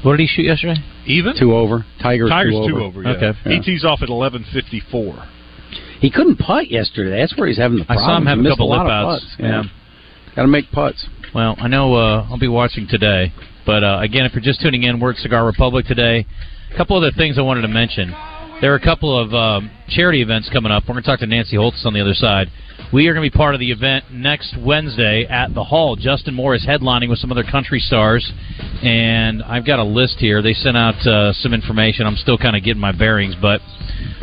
[0.03, 0.77] What did he shoot yesterday?
[1.07, 1.85] Even Two over.
[2.01, 2.71] Tiger's, Tiger's two over.
[2.71, 3.03] two over.
[3.03, 3.09] Yeah.
[3.11, 3.39] Okay.
[3.51, 5.27] He tees off at eleven fifty four.
[6.01, 7.21] He couldn't putt yesterday.
[7.21, 8.05] That's where he's having the problem.
[8.05, 9.25] I saw him have a couple lot lip of outs.
[9.25, 9.37] putts.
[9.39, 9.63] Yeah.
[10.37, 11.07] Got to make putts.
[11.35, 13.33] Well, I know uh, I'll be watching today,
[13.67, 16.25] but uh, again, if you're just tuning in, we're at Cigar Republic today.
[16.73, 18.15] A couple other things I wanted to mention.
[18.61, 20.85] There are a couple of um, charity events coming up.
[20.89, 22.49] We're going to talk to Nancy Holthus on the other side.
[22.93, 25.95] We are going to be part of the event next Wednesday at the Hall.
[25.95, 28.33] Justin Moore is headlining with some other country stars,
[28.83, 30.43] and I've got a list here.
[30.43, 32.07] They sent out uh, some information.
[32.07, 33.61] I'm still kind of getting my bearings, but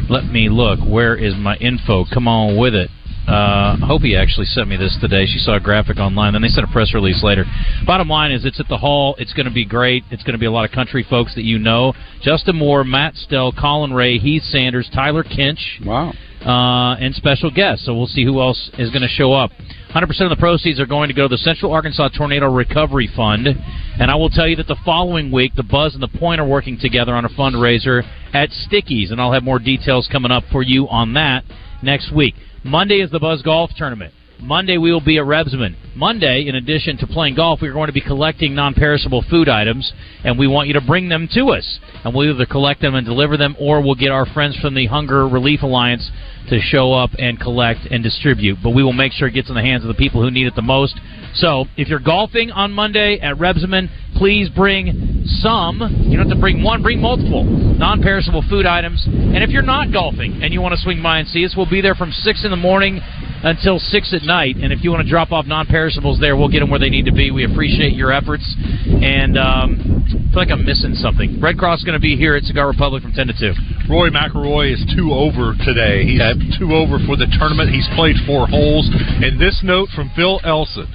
[0.10, 0.80] let me look.
[0.80, 2.06] Where is my info?
[2.13, 2.89] Come on with it.
[3.28, 5.26] Uh, Hopi actually sent me this today.
[5.26, 6.34] She saw a graphic online.
[6.34, 7.43] Then they sent a press release later.
[7.84, 9.15] Bottom line is, it's at the hall.
[9.17, 10.04] It's going to be great.
[10.12, 13.15] It's going to be a lot of country folks that you know: Justin Moore, Matt
[13.15, 16.13] Stell, Collin Raye, Heath Sanders, Tyler Kinch, Wow.
[16.45, 17.86] uh, and special guests.
[17.88, 19.50] So we'll see who else is going to show up.
[19.95, 23.47] 100% of the proceeds are going to go to the Central Arkansas Tornado Recovery Fund.
[23.47, 26.45] And I will tell you that the following week, the Buzz and the Point are
[26.45, 28.03] working together on a fundraiser
[28.34, 29.13] at Stickyz.
[29.13, 31.45] And I'll have more details coming up for you on that
[31.81, 32.36] next week.
[32.62, 34.13] Monday is the Buzz Golf Tournament.
[34.39, 35.76] Monday we will be at Rebsamen.
[35.95, 39.93] Monday, in addition to playing golf, we're going to be collecting non-perishable food items,
[40.24, 41.80] and we want you to bring them to us.
[42.04, 44.88] And we'll either collect them and deliver them, or we'll get our friends from the
[44.88, 46.12] Hunger Relief Alliance
[46.50, 48.58] to show up and collect and distribute.
[48.62, 50.48] But we will make sure it gets in the hands of the people who need
[50.48, 51.00] it the most.
[51.36, 55.80] So, if you're golfing on Monday at Rebsamen, please bring some.
[56.08, 59.04] You don't have to bring one, bring multiple non-perishable food items.
[59.06, 61.69] And if you're not golfing and you want to swing by and see us, we'll
[61.69, 63.02] be there from six in the morning
[63.45, 64.58] until six at night.
[64.58, 67.05] And if you want to drop off non-perishables there, we'll get them where they need
[67.05, 67.29] to be.
[67.29, 68.43] We appreciate your efforts.
[68.89, 71.39] And um, I feel like I'm missing something.
[71.39, 73.53] Red Cross is going to be here at Cigar Republic from ten to two.
[73.88, 76.03] Roy McIlroy is two over today.
[76.03, 76.19] He's
[76.58, 77.69] two over for the tournament.
[77.69, 78.89] He's played four holes.
[78.91, 80.89] And this note from Phil Elson.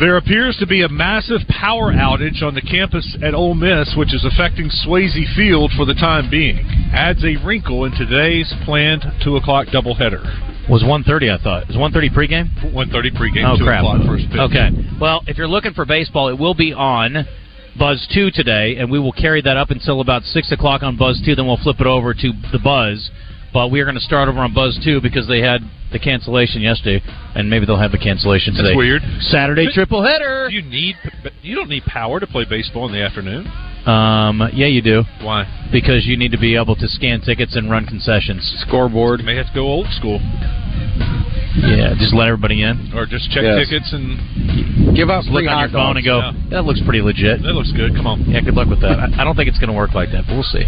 [0.00, 4.14] There appears to be a massive power outage on the campus at Ole Miss, which
[4.14, 6.64] is affecting Swayze Field for the time being.
[6.94, 10.57] Adds a wrinkle in today's planned 2 o'clock doubleheader.
[10.68, 11.30] Was 1:30?
[11.32, 11.70] I thought.
[11.70, 12.72] Is 1:30 pregame?
[12.74, 13.80] 1.30 pregame, Oh 2 crap!
[13.80, 14.38] o'clock first pitch.
[14.38, 14.70] Okay.
[15.00, 17.26] Well, if you're looking for baseball, it will be on
[17.78, 21.22] Buzz Two today, and we will carry that up until about six o'clock on Buzz
[21.24, 21.34] Two.
[21.34, 23.10] Then we'll flip it over to the Buzz.
[23.50, 26.60] But we are going to start over on Buzz Two because they had the cancellation
[26.60, 27.02] yesterday,
[27.34, 28.68] and maybe they'll have the cancellation today.
[28.70, 29.02] That's weird.
[29.20, 30.48] Saturday triple header.
[30.50, 30.96] Do you need
[31.40, 33.50] you don't need power to play baseball in the afternoon?
[33.86, 35.46] Um, yeah, you do Why?
[35.72, 38.42] because you need to be able to scan tickets and run concessions.
[38.66, 39.20] Scoreboard.
[39.20, 40.20] You may have to go old school
[41.56, 42.92] Yeah, just let everybody in.
[42.94, 43.66] or just check Yes.
[43.68, 45.96] tickets and Give out Just look on your phone dogs.
[45.98, 46.18] and go.
[46.20, 46.32] yeah.
[46.50, 47.42] That looks pretty legit.
[47.42, 47.94] that looks good.
[47.94, 48.24] Come on.
[48.30, 48.98] Yeah, good luck with that.
[49.00, 50.64] I, I don't think it's going to work like that, but we'll see.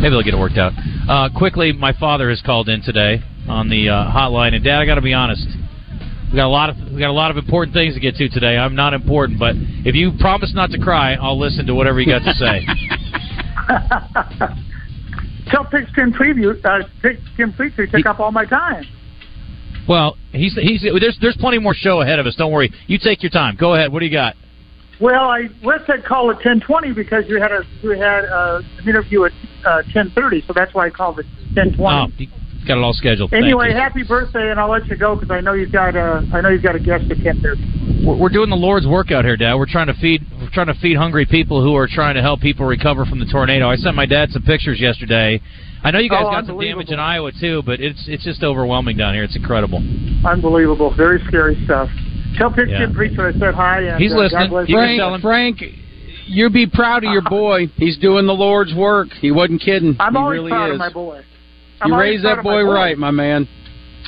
[0.00, 0.72] Maybe they'll get it worked out.
[1.08, 4.86] Uh, quickly, my father has called in today on the uh, hotline, and Dad, I
[4.86, 5.46] got to be honest.
[6.34, 8.28] We got a lot of we got a lot of important things to get to
[8.28, 8.56] today.
[8.56, 12.10] I'm not important, but if you promise not to cry, I'll listen to whatever you
[12.10, 12.66] got to say.
[15.52, 18.84] Tell Pigskin Preview, uh, Pigskin Preacher took up all my time.
[19.88, 22.34] well, he's he's there's there's plenty more show ahead of us.
[22.34, 22.72] Don't worry.
[22.88, 23.54] You take your time.
[23.54, 23.92] Go ahead.
[23.92, 24.34] What do you got?
[25.00, 28.60] Well, I Wes said call at ten twenty because you had a you had uh,
[28.78, 29.32] an interview at
[29.64, 32.12] uh, ten thirty, so that's why I called it ten twenty.
[32.18, 32.26] you
[32.66, 33.30] got it all scheduled.
[33.30, 33.74] Thank anyway, you.
[33.74, 36.48] happy birthday, and I'll let you go because I know you've got a I know
[36.48, 38.04] you've got a guest at ten thirty.
[38.06, 39.54] We're, we're doing the Lord's work out here, Dad.
[39.54, 42.40] We're trying to feed we're trying to feed hungry people who are trying to help
[42.40, 43.68] people recover from the tornado.
[43.68, 45.40] I sent my dad some pictures yesterday.
[45.82, 48.42] I know you guys Oh, got some damage in Iowa too, but it's it's just
[48.42, 49.24] overwhelming down here.
[49.24, 49.78] It's incredible.
[50.24, 50.94] Unbelievable.
[50.96, 51.88] Very scary stuff.
[52.38, 52.94] Tell Pigskin Yeah.
[52.94, 53.80] Preacher I said hi.
[53.82, 54.48] And, He's uh, listening.
[54.48, 55.04] God bless You can you.
[55.04, 55.20] him.
[55.20, 55.62] Frank,
[56.26, 57.66] you be proud of your boy.
[57.76, 59.08] He's doing the Lord's work.
[59.20, 59.96] He wasn't kidding.
[60.00, 60.72] I'm he always really proud is.
[60.74, 61.22] of my boy.
[61.80, 63.48] I'm You always raised that of boy right, my man.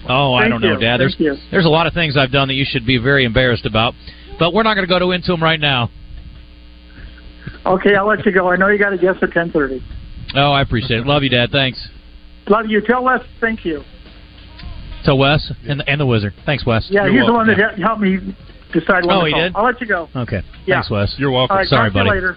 [0.09, 0.79] Oh, I don't know, you.
[0.81, 0.99] Dad.
[1.01, 1.37] There's you.
[1.51, 3.95] there's a lot of things I've done that you should be very embarrassed about,
[4.39, 5.91] but we're not going to go to into them right now.
[7.65, 8.51] Okay, I'll let you go.
[8.51, 9.83] I know you got a guest at 10:30.
[10.35, 11.07] Oh, I appreciate it.
[11.07, 11.51] Love you, Dad.
[11.51, 11.89] Thanks.
[12.49, 12.81] Love you.
[12.81, 13.83] Tell Wes thank you.
[15.05, 16.35] To Wes and the, and the Wizard.
[16.45, 16.87] Thanks, Wes.
[16.91, 18.19] Yeah, You're he's the one that he- helped me
[18.73, 19.41] decide when Oh, to he call.
[19.43, 19.53] did?
[19.57, 20.09] I'll let you go.
[20.15, 20.43] Okay.
[20.67, 20.77] Yeah.
[20.77, 21.15] Thanks, Wes.
[21.19, 21.53] You're welcome.
[21.55, 22.09] All right, Sorry, talk to buddy.
[22.09, 22.37] you later.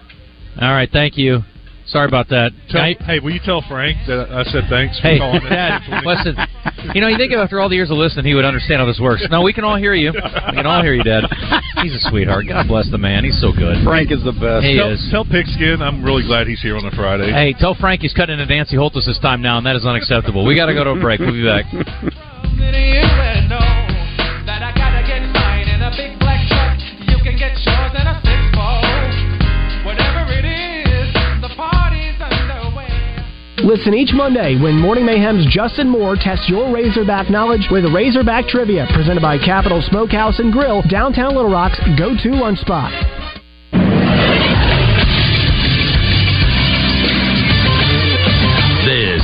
[0.60, 1.42] All right, thank you.
[1.90, 2.52] Sorry about that.
[2.70, 5.50] Tell, I- hey, will you tell Frank that I said thanks for Hey, calling in?
[5.50, 6.38] Dad, listen.
[6.94, 9.00] You know, you think after all the years of listening, he would understand how this
[9.02, 9.26] works.
[9.28, 10.12] No, we can all hear you.
[10.14, 11.24] We can all hear you, Dad.
[11.82, 12.46] He's a sweetheart.
[12.48, 13.24] God bless the man.
[13.24, 13.82] He's so good.
[13.82, 14.64] Frank is the best.
[14.64, 15.02] He tell, is.
[15.10, 17.32] tell Pigskin I'm really glad he's here on a Friday.
[17.32, 20.46] Hey, tell Frank he's cutting into Nancy Holthus this time now, and that is unacceptable.
[20.46, 21.18] We got to go to a break.
[21.18, 21.66] We'll be back.
[33.64, 38.86] Listen each Monday when Morning Mayhem's Justin Moore tests your Razorback knowledge with Razorback Trivia,
[38.94, 42.90] presented by Capital Smokehouse and Grill, downtown Little Rock's go-to lunch spot.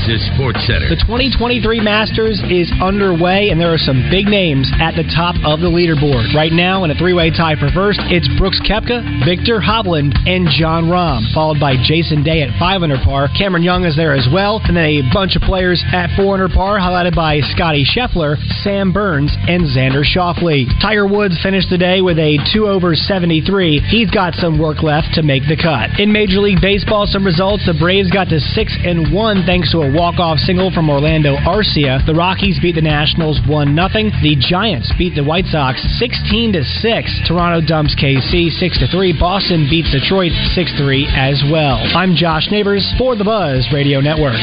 [0.07, 0.87] Is Sports Center.
[0.87, 5.59] The 2023 Masters is underway, and there are some big names at the top of
[5.59, 6.31] the leaderboard.
[6.31, 10.87] Right now, in a three-way tie for first, it's Brooks Koepka, Viktor Hovland, and Jon
[10.87, 13.27] Rahm, followed by Jason Day at 500 par.
[13.35, 16.79] Cameron Young is there as well, and then a bunch of players at 400 par,
[16.79, 20.71] highlighted by Scotty Scheffler, Sam Burns, and Xander Schauffele.
[20.79, 23.83] Tiger Woods finished the day with a 2 over 73.
[23.91, 25.99] He's got some work left to make the cut.
[25.99, 29.83] In Major League Baseball, some results: the Braves got to six and one thanks to
[29.83, 32.05] a walk-off single from Orlando Arcia.
[32.05, 33.89] The Rockies beat the Nationals 1 0.
[34.21, 37.21] The Giants beat the White Sox 16 to 6.
[37.27, 39.17] Toronto dumps KC 6 to 3.
[39.19, 41.81] Boston beats Detroit 6 3 as well.
[41.97, 44.37] I'm Josh Neighbors for the Buzz Radio Network.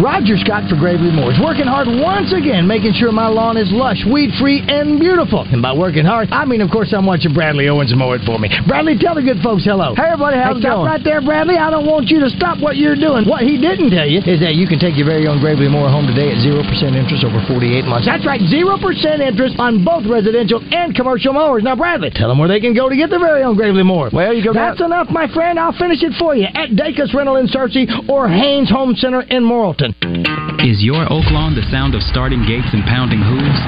[0.00, 4.00] Roger Scott for Gravely mowers, working hard once again, making sure my lawn is lush,
[4.08, 5.44] weed free, and beautiful.
[5.44, 8.40] And by working hard, I mean, of course, I'm watching Bradley Owens mow it for
[8.40, 8.48] me.
[8.64, 9.92] Bradley, tell the good folks hello.
[9.92, 10.88] Hey, everybody, how's it stop going?
[10.88, 11.60] right there, Bradley.
[11.60, 13.28] I don't want you to stop what you're doing.
[13.28, 15.92] What he didn't tell you is that you can take your very own Gravely mower
[15.92, 16.64] home today at 0%
[16.96, 18.08] interest over 48 months.
[18.08, 18.80] That's right, 0%
[19.20, 21.60] interest on both residential and commercial mowers.
[21.60, 24.08] Now, Bradley, tell them where they can go to get their very own Gravely mower.
[24.08, 25.60] Well, you go That's enough, my friend.
[25.60, 29.44] I'll finish it for you at Dacus Rental in Searcy or Haynes Home Center in
[29.44, 29.89] Morrilton.
[30.62, 33.60] Is your oak lawn the sound of starting gates and pounding hooves?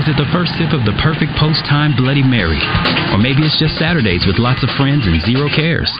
[0.00, 2.62] Is it the first sip of the perfect post time Bloody Mary?
[3.12, 5.92] Or maybe it's just Saturdays with lots of friends and zero cares?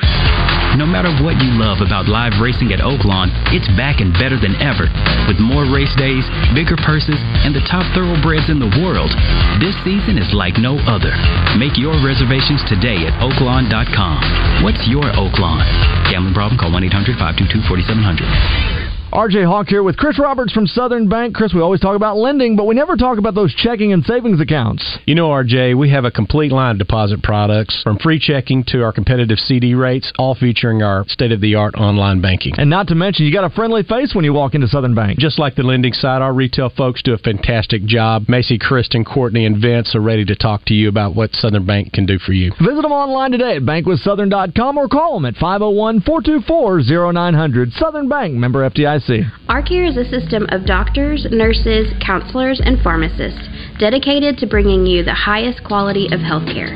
[0.81, 4.57] No matter what you love about live racing at Oaklawn, it's back and better than
[4.57, 4.89] ever.
[5.29, 6.25] With more race days,
[6.57, 9.13] bigger purses, and the top thoroughbreds in the world,
[9.61, 11.13] this season is like no other.
[11.61, 14.65] Make your reservations today at oaklawn.com.
[14.65, 15.69] What's your Oaklawn?
[16.09, 16.57] Gambling problem?
[16.57, 18.72] Call 1 800 522 4700.
[19.13, 21.35] RJ Hawk here with Chris Roberts from Southern Bank.
[21.35, 24.41] Chris, we always talk about lending, but we never talk about those checking and savings
[24.41, 24.83] accounts.
[25.05, 28.83] You know, RJ, we have a complete line of deposit products from free checking to
[28.83, 32.55] our competitive CD rates, all featuring our state of the art online banking.
[32.57, 35.19] And not to mention, you got a friendly face when you walk into Southern Bank.
[35.19, 38.31] Just like the lending side, our retail folks do a fantastic job.
[38.31, 41.93] Macy, Kristen, Courtney, and Vince are ready to talk to you about what Southern Bank
[41.93, 42.51] can do for you.
[42.63, 47.73] Visit them online today at bankwithsouthern.com or call them at 501 424 0900.
[47.73, 49.02] Southern Bank, member FDIC.
[49.49, 55.15] ArCare is a system of doctors, nurses, counselors, and pharmacists dedicated to bringing you the
[55.15, 56.71] highest quality of healthcare.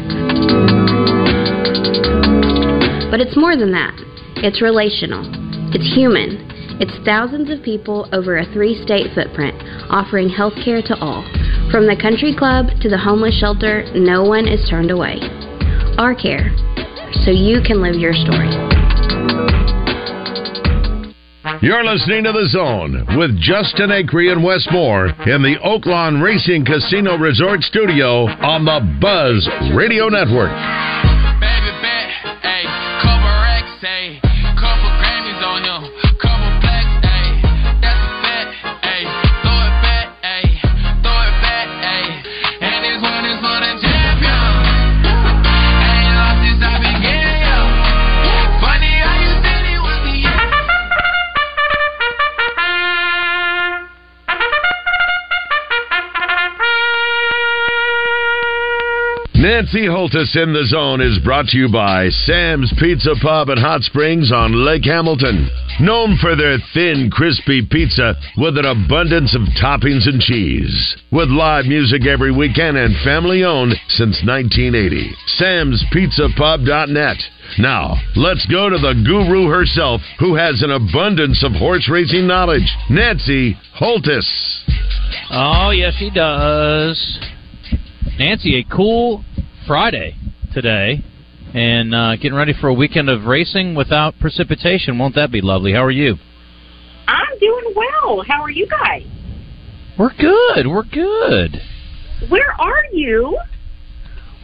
[3.11, 3.95] But it's more than that.
[4.43, 5.23] It's relational.
[5.73, 6.45] It's human.
[6.79, 9.57] It's thousands of people over a three state footprint
[9.89, 11.23] offering healthcare to all.
[11.71, 15.17] From the country club to the homeless shelter, no one is turned away.
[15.97, 16.53] ArCare,
[17.25, 18.76] so you can live your story.
[21.63, 26.65] You're listening to The Zone with Justin Acree and Wes Moore in the Oaklawn Racing
[26.65, 31.06] Casino Resort Studio on the Buzz Radio Network.
[59.57, 63.81] Nancy Holthus in the Zone is brought to you by Sam's Pizza Pub and Hot
[63.81, 65.49] Springs on Lake Hamilton.
[65.81, 70.97] Known for their thin, crispy pizza with an abundance of toppings and cheese.
[71.11, 75.11] With live music every weekend and family owned since 1980.
[75.41, 77.17] Sam'sPizzaPub.net.
[77.59, 82.69] Now, let's go to the guru herself who has an abundance of horse racing knowledge.
[82.91, 84.29] Nancy Holthus.
[85.31, 87.19] Oh, yes, she does.
[88.19, 89.25] Nancy, a cool
[89.67, 90.15] Friday
[90.55, 91.03] today,
[91.53, 94.97] and uh, getting ready for a weekend of racing without precipitation.
[94.97, 95.73] Won't that be lovely?
[95.73, 96.17] How are you?
[97.09, 98.23] I'm doing well.
[98.27, 99.03] How are you guys?
[99.99, 100.69] We're good.
[100.69, 101.61] We're good.
[102.29, 103.39] Where are you?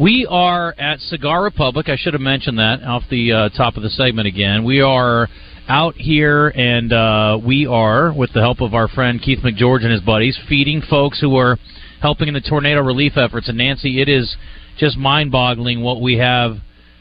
[0.01, 1.89] We are at Cigar Republic.
[1.89, 4.65] I should have mentioned that off the uh, top of the segment again.
[4.65, 5.29] We are
[5.69, 9.93] out here, and uh, we are, with the help of our friend Keith McGeorge and
[9.93, 11.59] his buddies, feeding folks who are
[12.01, 13.49] helping in the tornado relief efforts.
[13.49, 14.37] And Nancy, it is
[14.79, 16.57] just mind-boggling what we have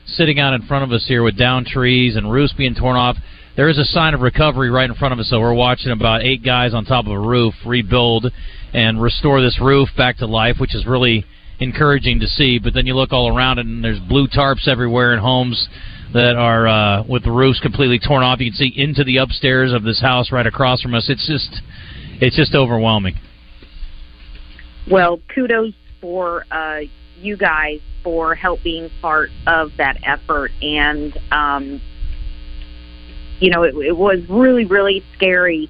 [0.06, 3.18] sitting out in front of us here with down trees and roofs being torn off.
[3.56, 5.30] There is a sign of recovery right in front of us.
[5.30, 8.32] So we're watching about eight guys on top of a roof rebuild
[8.74, 11.26] and restore this roof back to life, which is really
[11.60, 12.60] encouraging to see.
[12.60, 15.68] But then you look all around it, and there's blue tarps everywhere in homes
[16.14, 18.40] that are uh, with the roofs completely torn off.
[18.40, 21.10] You can see into the upstairs of this house right across from us.
[21.10, 21.62] It's just,
[22.22, 23.16] it's just overwhelming.
[24.90, 26.82] Well, kudos for uh,
[27.22, 30.52] you guys for help being part of that effort.
[30.62, 31.82] And, um,
[33.40, 35.70] you know, it, it was really, really scary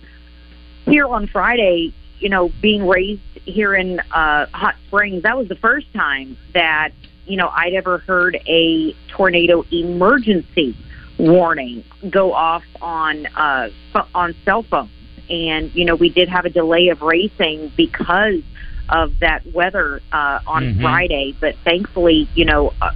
[0.86, 5.24] here on Friday, you know, being raised here in uh, Hot Springs.
[5.24, 6.92] That was the first time that,
[7.26, 10.76] you know, I'd ever heard a tornado emergency
[11.18, 13.70] warning go off on uh,
[14.16, 14.90] on cell phones.
[15.30, 18.42] And, you know, we did have a delay of racing because
[18.91, 20.82] of that weather uh, on Mhm.
[20.82, 21.36] Friday.
[21.39, 22.91] But thankfully, you know, uh,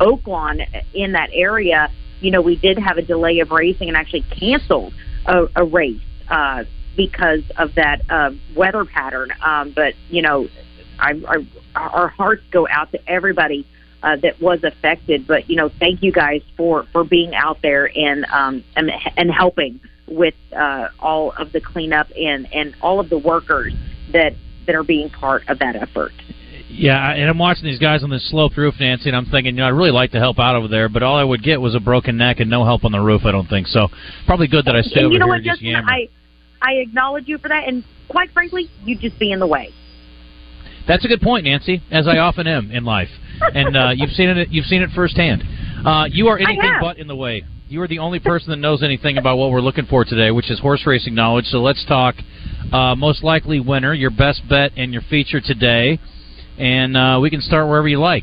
[0.00, 1.88] Oaklawn in that area,
[2.20, 4.92] you know, we did have a delay of racing and actually canceled
[5.26, 6.64] a, a race uh,
[6.96, 9.32] because of that uh, weather pattern.
[9.44, 10.48] Um, but you know,
[10.98, 13.66] I, I, our hearts go out to everybody
[14.02, 15.26] uh, that was affected.
[15.26, 19.30] But you know, thank you guys for for being out there and um, and and
[19.30, 23.72] helping with uh, all of the cleanup and and all of the workers
[24.12, 24.34] that
[24.66, 26.12] that are being part of that effort.
[26.68, 29.60] Yeah, and I'm watching these guys on this sloped roof, Nancy, and I'm thinking, you
[29.60, 31.74] know, I'd really like to help out over there, but all I would get was
[31.74, 33.22] a broken neck and no help on the roof.
[33.24, 33.88] I don't think so.
[34.26, 35.84] Probably good that I stay and over you know here what, and just Justin?
[35.86, 36.08] I
[36.60, 39.72] I acknowledge you for that, and quite frankly, you'd just be in the way.
[40.88, 43.08] That's a good point, Nancy, as I often am in life,
[43.54, 44.48] and uh, you've seen it.
[44.50, 45.42] You've seen it firsthand.
[45.84, 47.44] Uh, you are anything but in the way.
[47.68, 50.52] You are the only person that knows anything about what we're looking for today, which
[50.52, 51.46] is horse racing knowledge.
[51.46, 52.14] So let's talk.
[52.72, 55.98] Uh, most likely winner, your best bet, and your feature today,
[56.58, 58.22] and uh, we can start wherever you like.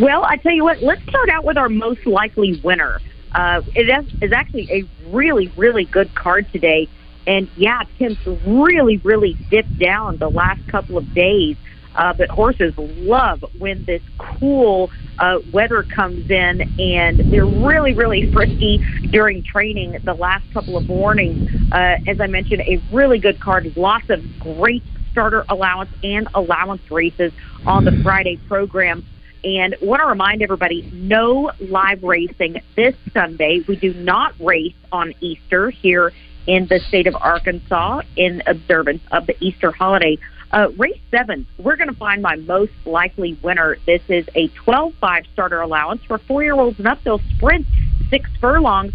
[0.00, 3.00] Well, I tell you what, let's start out with our most likely winner.
[3.34, 6.88] Uh, it is, is actually a really, really good card today.
[7.26, 11.56] And yeah, temps really, really dipped down the last couple of days.
[11.94, 18.32] Uh, but horses love when this cool uh, weather comes in, and they're really, really
[18.32, 18.78] frisky
[19.10, 21.50] during training the last couple of mornings.
[21.72, 26.82] Uh, as I mentioned, a really good card, lots of great starter allowance and allowance
[26.90, 27.32] races
[27.66, 29.04] on the Friday program.
[29.42, 33.64] And want to remind everybody, no live racing this Sunday.
[33.66, 36.12] We do not race on Easter here
[36.46, 40.18] in the state of Arkansas in observance of the Easter holiday.
[40.52, 43.76] Uh, race seven, we're going to find my most likely winner.
[43.86, 46.98] This is a 12-5 starter allowance for four-year-olds and up.
[47.04, 47.66] They'll sprint
[48.10, 48.92] six furlongs.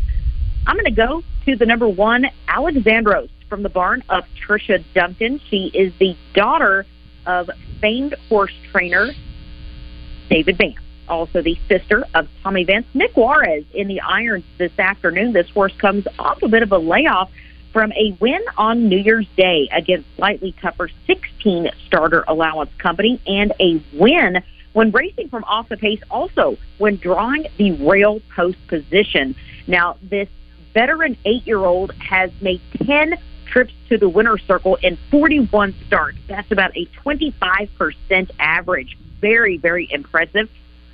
[0.67, 5.39] I'm going to go to the number one, Alexandros, from the barn of Trisha Duncan.
[5.49, 6.85] She is the daughter
[7.25, 9.11] of famed horse trainer
[10.29, 10.79] David Vance.
[11.07, 15.33] Also, the sister of Tommy Vance, Nick Juarez, in the irons this afternoon.
[15.33, 17.29] This horse comes off a bit of a layoff
[17.75, 23.51] from a win on New Year's Day against slightly tougher 16 starter allowance company and
[23.59, 29.35] a win when racing from off the pace also when drawing the rail post position.
[29.67, 30.29] Now, this
[30.73, 36.17] veteran eight year old has made 10 trips to the winner's circle in 41 starts.
[36.29, 38.97] That's about a 25% average.
[39.19, 40.49] Very, very impressive.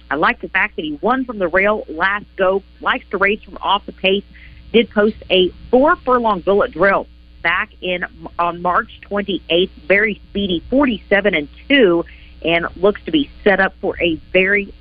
[0.09, 3.43] I like the fact that he won from the rail last go, likes to race
[3.43, 4.23] from off the pace,
[4.71, 7.07] did post a four furlong bullet drill
[7.41, 8.05] back in
[8.37, 9.69] on March 28th.
[9.87, 12.05] Very speedy, 47 and 2,
[12.43, 14.73] and looks to be set up for a very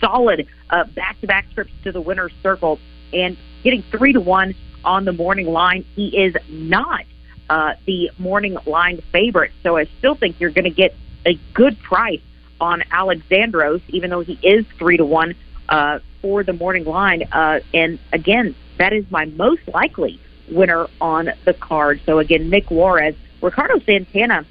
[0.00, 0.46] solid
[0.94, 2.78] back to back trips to the winner's circle
[3.12, 4.54] and getting three to one
[4.84, 5.84] on the morning line.
[5.94, 7.04] He is not
[7.48, 10.94] uh, the morning line favorite, so I still think you're going to get
[11.24, 12.20] a good price
[12.60, 15.34] on Alexandros, even though he is three to one
[15.68, 17.24] uh, for the morning line.
[17.30, 20.20] Uh, and again, that is my most likely
[20.50, 22.00] winner on the card.
[22.06, 24.46] So again, Nick Juarez, Ricardo Santana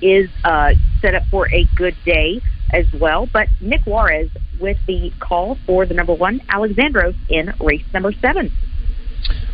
[0.00, 2.40] is uh, set up for a good day
[2.72, 3.28] as well.
[3.32, 4.30] But Nick Juarez
[4.60, 8.52] with the call for the number one Alexandros in race number seven.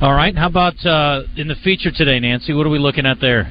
[0.00, 0.36] All right.
[0.36, 2.52] How about uh, in the feature today, Nancy?
[2.52, 3.50] What are we looking at there?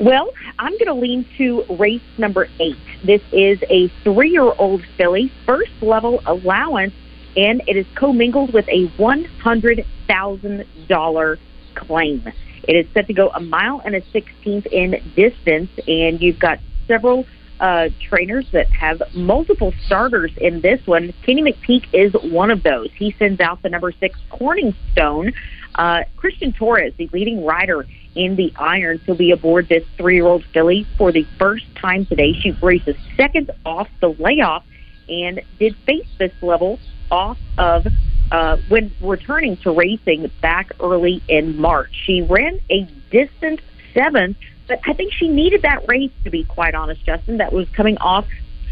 [0.00, 2.76] Well, I'm going to lean to race number eight.
[3.04, 6.94] This is a three year old filly, first level allowance,
[7.36, 11.38] and it is commingled with a $100,000
[11.74, 12.32] claim.
[12.64, 16.58] It is set to go a mile and a 16th in distance, and you've got
[16.86, 17.24] several
[17.60, 21.12] uh, trainers that have multiple starters in this one.
[21.24, 22.88] Kenny McPeek is one of those.
[22.96, 25.32] He sends out the number six Corning Stone.
[25.74, 30.86] Uh, Cristian Torres, the leading rider in the irons, will be aboard this three-year-old filly
[30.98, 32.32] for the first time today.
[32.32, 34.64] She races second off the layoff
[35.10, 36.78] and did face this level
[37.10, 37.86] off of
[38.30, 41.90] uh, when returning to racing back early in March.
[42.06, 43.60] She ran a distant
[43.92, 44.36] seventh,
[44.68, 47.98] but I think she needed that race, to be quite honest, Justin, that was coming
[47.98, 48.24] off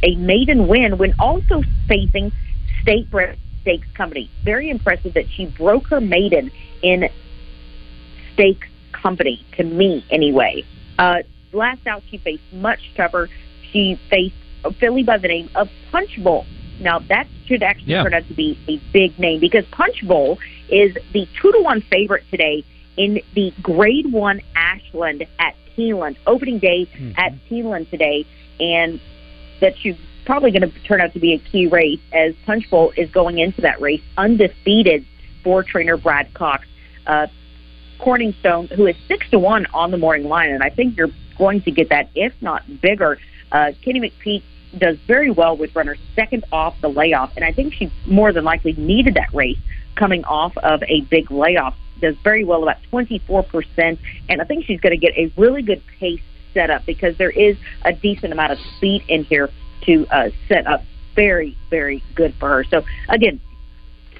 [0.02, 2.30] a maiden win when also facing
[2.82, 3.08] State
[3.62, 4.30] Stakes Company.
[4.44, 7.08] Very impressive that she broke her maiden in
[8.34, 10.64] Stakes Company, to me anyway.
[10.98, 11.22] Uh,
[11.52, 13.28] last out, she faced much tougher.
[13.72, 14.34] She faced
[14.68, 16.46] a filly by the name of Punch Bowl.
[16.80, 18.02] Now that should actually Yeah.
[18.04, 20.38] turn out to be a big name because Punch Bowl
[20.68, 22.62] is the two to one favorite today
[22.96, 28.24] in the Grade One Ashland at Keeneland opening day at Keeneland today,
[28.60, 29.00] and
[29.60, 32.92] that she's probably going to turn out to be a key race as Punch Bowl
[32.96, 35.04] is going into that race undefeated
[35.42, 36.66] for trainer Brad Cox.
[37.06, 37.26] Uh,
[38.00, 41.62] Corningstone, who is six to one on the morning line, and I think you're going
[41.62, 43.18] to get that, if not bigger.
[43.50, 44.42] Uh, Kenny McPeek
[44.76, 48.44] does very well with runners second off the layoff, and I think she more than
[48.44, 49.58] likely needed that race
[49.96, 51.74] coming off of a big layoff.
[52.00, 53.98] Does very well, about 24%,
[54.28, 56.20] and I think she's going to get a really good pace
[56.54, 59.50] set up because there is a decent amount of speed in here
[59.82, 62.64] to uh, set up very, very good for her.
[62.64, 63.40] So again,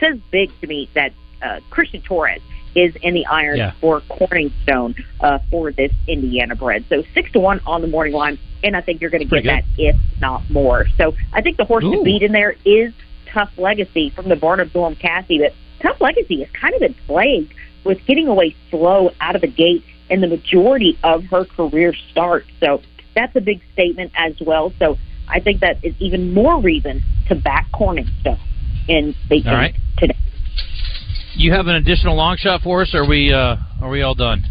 [0.01, 2.41] says big to me that uh, Cristian Torres
[2.75, 3.73] is in the irons Yeah.
[3.81, 6.85] for Corningstone uh, for this Indiana bred.
[6.89, 9.45] So six to one on the morning line, and I think you're going to get
[9.45, 10.87] Pretty that if not more.
[10.97, 12.93] So I think the horse to beat in there is
[13.33, 16.95] Tough Legacy from the barn of Dorm Cassie, but Tough Legacy has kind of been
[17.07, 17.55] plagued
[17.85, 22.47] with getting away slow out of the gate in the majority of her career start.
[22.61, 22.83] So
[23.15, 24.73] that's a big statement as well.
[24.79, 24.99] So
[25.29, 28.39] I think that is even more reason to back Corningstone
[28.89, 29.75] in the right.
[29.99, 30.17] today.
[31.39, 32.91] You have an additional long shot for us?
[32.95, 34.43] Or are we uh, are we all done?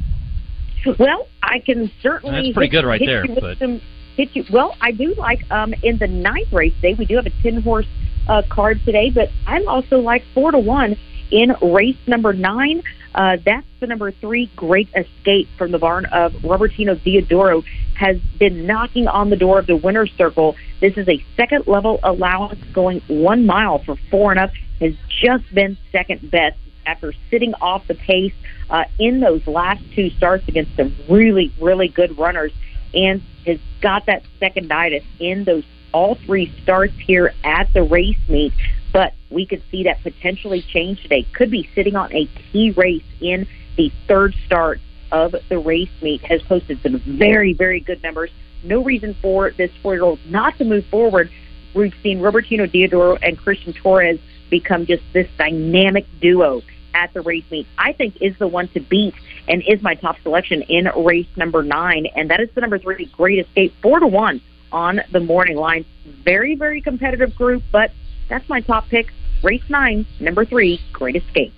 [0.98, 2.44] Well, I can certainly.
[2.44, 3.82] That's pretty hit- good right there, but- some-
[4.16, 4.46] hit you.
[4.52, 6.96] Well, I do like um in the ninth race today.
[6.98, 7.86] We do have a ten horse
[8.30, 10.96] uh, card today, but I'm also like four to one
[11.30, 12.82] in race number nine.
[13.14, 17.64] Uh, that's the number three Great Escape from the barn of Robertino Diodoro
[17.96, 20.56] has been knocking on the door of the winner's circle.
[20.80, 24.52] This is a second level allowance going one mile for four and up.
[24.80, 26.58] Has just been second best
[26.88, 28.34] after sitting off the pace
[28.70, 32.52] uh, in those last two starts against some really, really good runners,
[32.94, 35.64] and has got that seconditis in those
[35.94, 38.54] all three starts here at the race meet.
[38.92, 41.26] But we could see that potentially change today.
[41.34, 44.80] Could be sitting on a key race in the third start
[45.12, 46.22] of the race meet.
[46.26, 48.32] Has posted some very, very good numbers.
[48.64, 51.30] No reason for this four-year-old not to move forward.
[51.74, 54.20] We've seen Robertino Diodoro and Cristian Torres
[54.50, 56.62] become just this dynamic duo
[56.98, 57.68] at the race meet.
[57.78, 59.14] I think is the one to beat
[59.48, 63.06] and is my top selection in race number nine, and that is the number three
[63.16, 64.42] Great Escape, four to one
[64.72, 65.86] on the morning line.
[66.26, 67.92] Very, very competitive group, but
[68.30, 69.08] that's my top pick.
[69.44, 71.54] Race nine, number three, Great Escape.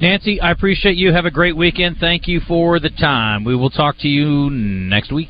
[0.00, 1.12] Nancy, I appreciate you.
[1.12, 1.96] Have a great weekend.
[1.98, 3.42] Thank you for the time.
[3.42, 5.28] We will talk to you next week.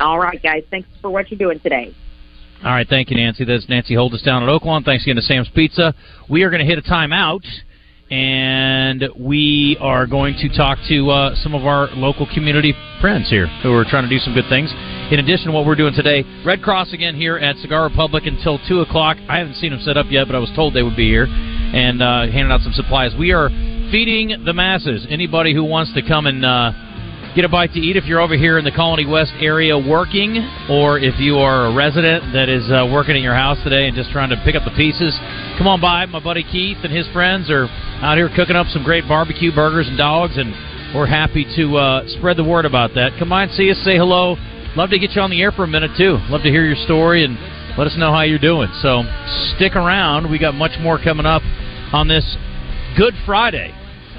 [0.00, 0.64] All right, guys.
[0.70, 1.94] Thanks for what you're doing today.
[2.64, 3.44] All right, thank you, Nancy.
[3.44, 4.84] That's Nancy Holthus down at Oaklawn.
[4.84, 5.94] Thanks again to Sam's Pizza.
[6.28, 7.44] We are going to hit a timeout,
[8.10, 13.48] and we are going to talk to uh, some of our local community friends here
[13.62, 14.72] who are trying to do some good things.
[15.10, 18.60] In addition to what we're doing today, Red Cross again here at Cigar Republic until
[18.68, 19.16] 2 o'clock.
[19.28, 21.26] I haven't seen them set up yet, but I was told they would be here
[21.26, 23.12] and uh, handing out some supplies.
[23.18, 23.48] We are
[23.90, 25.06] feeding the masses.
[25.10, 26.72] Anybody who wants to come and uh,
[27.34, 30.38] get a bite to eat if you're over here in the Colony West area working,
[30.70, 33.96] or if you are a resident that is uh, working in your house today and
[33.96, 35.12] just trying to pick up the pieces,
[35.56, 36.06] come on by.
[36.06, 37.66] My buddy Keith and his friends are
[38.02, 40.52] out here cooking up some great barbecue burgers and dogs, and
[40.94, 43.12] we're happy to uh, spread the word about that.
[43.18, 44.36] Come by and see us, say hello.
[44.76, 46.18] love to get you on the air for a minute too.
[46.28, 47.38] Love to hear your story and
[47.78, 48.68] let us know how you're doing.
[48.80, 49.02] So
[49.56, 50.30] stick around.
[50.30, 51.42] We got much more coming up
[51.92, 52.36] on this
[52.96, 53.72] Good Friday,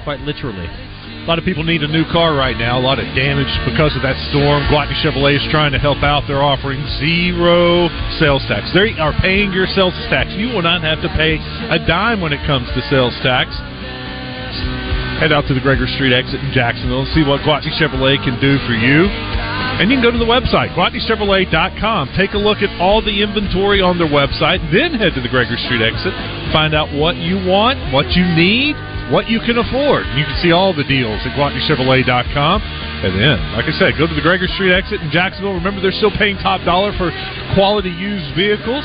[0.04, 0.87] quite literally.
[1.28, 2.80] A lot of people need a new car right now.
[2.80, 4.64] A lot of damage because of that storm.
[4.72, 6.24] Gwatney Chevrolet is trying to help out.
[6.24, 8.72] They're offering zero sales tax.
[8.72, 10.32] They are paying your sales tax.
[10.40, 11.36] You will not have to pay
[11.68, 13.52] a dime when it comes to sales tax.
[15.20, 18.40] Head out to the Gregor Street exit in Jacksonville and see what Gwatney Chevrolet can
[18.40, 19.04] do for you.
[19.04, 22.16] And you can go to the website, GwatneyChevrolet.com.
[22.16, 24.64] Take a look at all the inventory on their website.
[24.72, 26.16] Then head to the Gregor Street exit.
[26.56, 28.80] Find out what you want, what you need,
[29.10, 30.06] what you can afford.
[30.16, 32.62] You can see all the deals at GwatneyChevrolet.com.
[32.98, 35.54] And then, like I said, go to the Gregor Street exit in Jacksonville.
[35.54, 37.10] Remember, they're still paying top dollar for
[37.54, 38.84] quality used vehicles.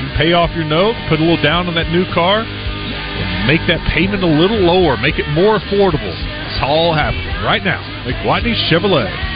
[0.00, 3.62] You pay off your note, put a little down on that new car, and make
[3.66, 6.14] that payment a little lower, make it more affordable.
[6.48, 9.31] It's all happening right now at Gwatney Chevrolet.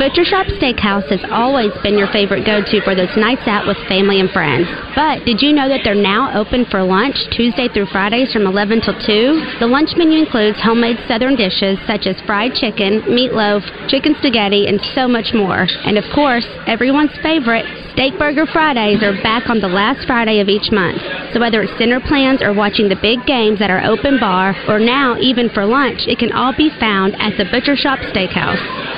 [0.00, 3.76] Butcher Shop Steakhouse has always been your favorite go to for those nights out with
[3.84, 4.64] family and friends.
[4.96, 8.80] But did you know that they're now open for lunch Tuesday through Fridays from 11
[8.80, 9.60] till 2?
[9.60, 13.60] The lunch menu includes homemade southern dishes such as fried chicken, meatloaf,
[13.92, 15.68] chicken spaghetti, and so much more.
[15.84, 20.48] And of course, everyone's favorite, Steak Burger Fridays are back on the last Friday of
[20.48, 20.96] each month.
[21.36, 24.80] So whether it's dinner plans or watching the big games at our open bar, or
[24.80, 28.89] now even for lunch, it can all be found at the Butcher Shop Steakhouse.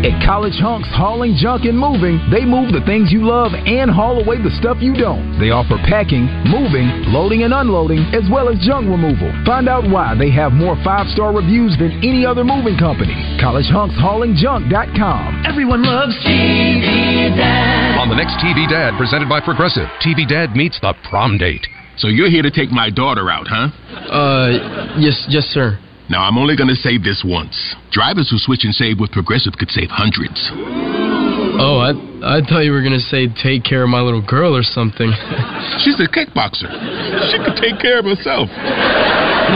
[0.00, 4.16] At College Hunks Hauling Junk and Moving, they move the things you love and haul
[4.16, 5.36] away the stuff you don't.
[5.36, 9.28] They offer packing, moving, loading and unloading, as well as junk removal.
[9.44, 13.12] Find out why they have more five-star reviews than any other moving company.
[13.44, 15.44] CollegeHunksHaulingJunk.com.
[15.44, 18.00] Everyone loves TV Dad.
[18.00, 21.66] On the next TV Dad, presented by Progressive, TV Dad meets the prom date.
[21.98, 23.68] So you're here to take my daughter out, huh?
[24.08, 25.76] Uh, yes, yes, sir.
[26.10, 27.76] Now, I'm only going to say this once.
[27.92, 30.50] Drivers who switch and save with Progressive could save hundreds.
[30.52, 34.62] Oh, I I thought you were gonna say take care of my little girl or
[34.62, 35.08] something.
[35.84, 36.68] She's a kickboxer.
[37.32, 38.52] She could take care of herself.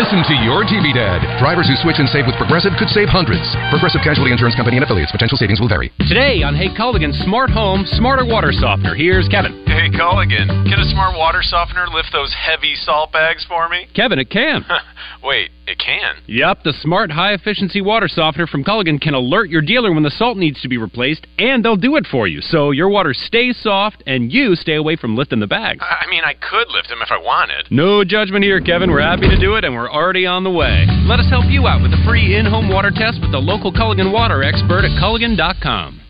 [0.01, 1.21] Listen to your TV Dad.
[1.39, 3.45] Drivers who switch and save with Progressive could save hundreds.
[3.69, 5.13] Progressive Casualty Insurance Company and affiliates.
[5.13, 5.93] Potential savings will vary.
[6.09, 8.97] Today on Hey Culligan Smart Home Smarter Water Softener.
[8.97, 9.65] Here's Kevin.
[9.67, 13.87] Hey, Culligan, can a smart water softener lift those heavy salt bags for me?
[13.95, 14.65] Kevin, it can.
[15.23, 16.15] Wait, it can?
[16.27, 20.11] Yep, the smart high efficiency water softener from Culligan can alert your dealer when the
[20.11, 22.41] salt needs to be replaced, and they'll do it for you.
[22.55, 25.83] So your water stays soft and you stay away from lifting the bags.
[25.83, 27.67] I mean, I could lift them if I wanted.
[27.73, 28.93] No judgment here, Kevin.
[28.93, 30.87] We're happy to do it, and we're already on the way.
[31.03, 33.73] Let us help you out with a free in home water test with the local
[33.73, 36.01] Culligan water expert at Culligan.com.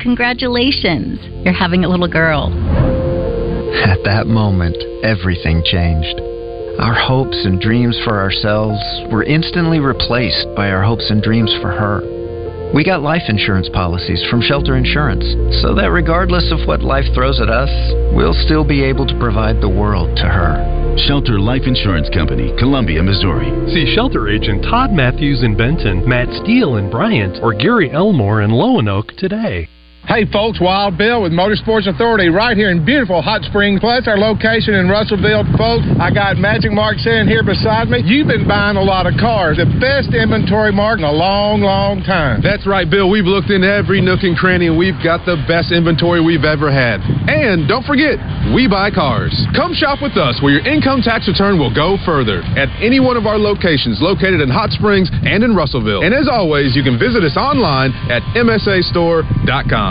[0.00, 2.48] Congratulations, you're having a little girl.
[3.84, 6.18] At that moment, everything changed.
[6.80, 8.80] Our hopes and dreams for ourselves
[9.12, 12.00] were instantly replaced by our hopes and dreams for her.
[12.72, 15.24] We got life insurance policies from Shelter Insurance
[15.60, 17.68] so that regardless of what life throws at us,
[18.14, 20.94] we'll still be able to provide the world to her.
[20.96, 23.50] Shelter Life Insurance Company, Columbia, Missouri.
[23.74, 28.50] See Shelter agent Todd Matthews in Benton, Matt Steele in Bryant, or Gary Elmore in
[28.50, 29.68] Lonoke today.
[30.08, 34.18] Hey folks, Wild Bill with Motorsports Authority right here in beautiful Hot Springs, plus our
[34.18, 35.44] location in Russellville.
[35.54, 38.02] Folks, I got Magic Mark sitting here beside me.
[38.02, 39.62] You've been buying a lot of cars.
[39.62, 42.40] The best inventory mark in a long, long time.
[42.42, 43.06] That's right, Bill.
[43.12, 46.72] We've looked in every nook and cranny and we've got the best inventory we've ever
[46.74, 46.98] had.
[47.30, 48.18] And don't forget,
[48.50, 49.30] we buy cars.
[49.54, 53.14] Come shop with us where your income tax return will go further at any one
[53.20, 56.02] of our locations located in Hot Springs and in Russellville.
[56.02, 59.89] And as always, you can visit us online at msastore.com.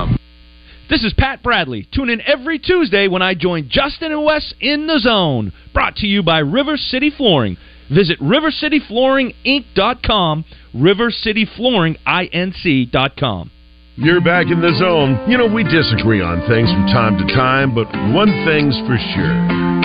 [0.89, 1.87] This is Pat Bradley.
[1.93, 5.53] Tune in every Tuesday when I join Justin and Wes in the zone.
[5.71, 7.57] Brought to you by River City Flooring.
[7.93, 13.51] Visit rivercityflooringinc.com, rivercityflooringinc.com.
[13.97, 15.29] You're back in the zone.
[15.29, 19.33] You know, we disagree on things from time to time, but one thing's for sure.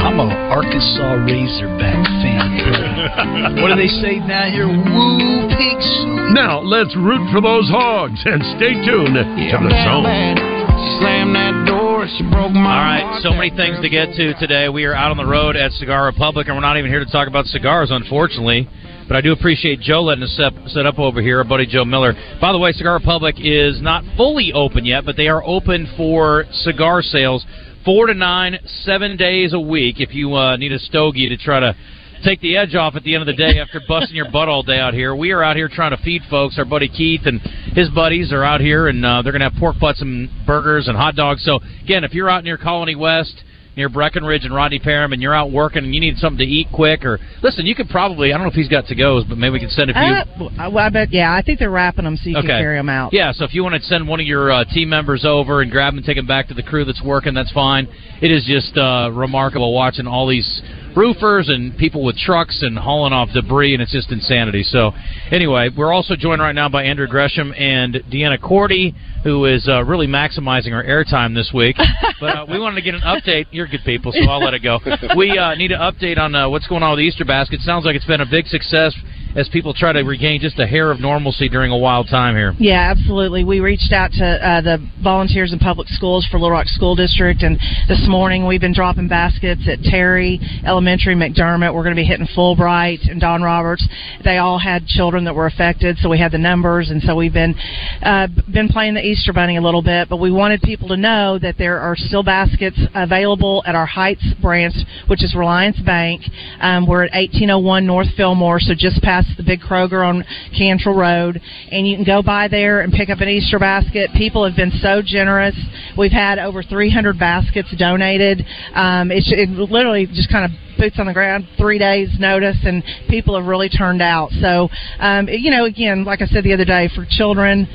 [0.01, 3.61] I'm a Arkansas Razorback fan.
[3.61, 4.73] what do they say down here?
[4.73, 5.85] Woo, pigs.
[6.33, 10.64] Now, let's root for those hogs and stay tuned to the zone.
[10.75, 14.69] Slammed that door, she broke my All right, so many things to get to today.
[14.69, 17.11] We are out on the road at Cigar Republic, and we're not even here to
[17.11, 18.69] talk about cigars, unfortunately.
[19.07, 21.85] But I do appreciate Joe letting us set, set up over here, our buddy Joe
[21.85, 22.15] Miller.
[22.41, 26.45] By the way, Cigar Republic is not fully open yet, but they are open for
[26.51, 27.47] cigar sales
[27.85, 30.01] four to nine, seven days a week.
[30.01, 31.77] If you uh, need a stogie to try to
[32.25, 34.63] take the edge off at the end of the day after busting your butt all
[34.63, 35.15] day out here.
[35.15, 36.59] We are out here trying to feed folks.
[36.59, 37.41] Our buddy Keith and
[37.75, 40.89] his buddies are out here, and uh, they're going to have pork butts and burgers
[40.89, 41.45] and hot dogs.
[41.45, 43.43] So, again, if you're out near Colony West,
[43.77, 46.69] near Breckenridge and Rodney Parham, and you're out working and you need something to eat
[46.73, 49.37] quick, or listen, you could probably I don't know if he's got to goes, but
[49.37, 50.03] maybe we can send a few.
[50.03, 51.09] Uh, well, I bet.
[51.11, 52.47] Yeah, I think they're wrapping them so you Okay.
[52.47, 53.13] can carry them out.
[53.13, 55.71] Yeah, so if you want to send one of your uh, team members over and
[55.73, 57.89] grab them and take them back to the crew that's working, that's fine.
[58.23, 60.63] It is just uh, remarkable watching all these
[60.97, 64.63] roofers and people with trucks and hauling off debris, and it's just insanity.
[64.63, 64.93] So,
[65.31, 69.85] anyway, we're also joined right now by Andrew Gresham and Deanna Cordy, who is uh,
[69.85, 71.77] really maximizing her airtime this week.
[72.21, 73.47] but uh, we wanted to get an update.
[73.51, 74.81] You're good people, so I'll let it go.
[75.17, 77.61] We uh, need an update on uh, what's going on with the Easter basket.
[77.61, 78.95] Sounds like it's been a big success
[79.35, 82.55] as people try to regain just a hair of normalcy during a wild time here.
[82.59, 83.45] Yeah, absolutely.
[83.45, 87.43] We reached out to uh, the volunteers in public schools for Little Rock School District,
[87.43, 87.59] and
[87.89, 91.75] this morning we've been dropping baskets at Terry Elementary, McDermott.
[91.75, 93.87] We're going to be hitting Fulbright and Don Roberts.
[94.25, 97.33] They all had children that were affected, so we had the numbers, and so we've
[97.33, 97.55] been
[98.03, 100.09] uh, been playing the Easter Bunny a little bit.
[100.09, 104.25] But we wanted people to know that there are still baskets available at our Heights
[104.41, 104.75] branch,
[105.09, 106.23] which is Reliance Bank.
[106.61, 110.25] Um, we're at 1801 North Fillmore, so just past the big Kroger on
[110.57, 114.11] Cantrell Road, and you can go by there and pick up an Easter basket.
[114.17, 115.57] People have been so generous.
[115.97, 118.45] We've had over 300 baskets donated.
[118.75, 122.83] Um, it's it literally just kind of boots on the ground, three days notice, and
[123.09, 124.31] people have really turned out.
[124.41, 124.69] So,
[124.99, 127.69] um, you know, again, like I said the other day, for children.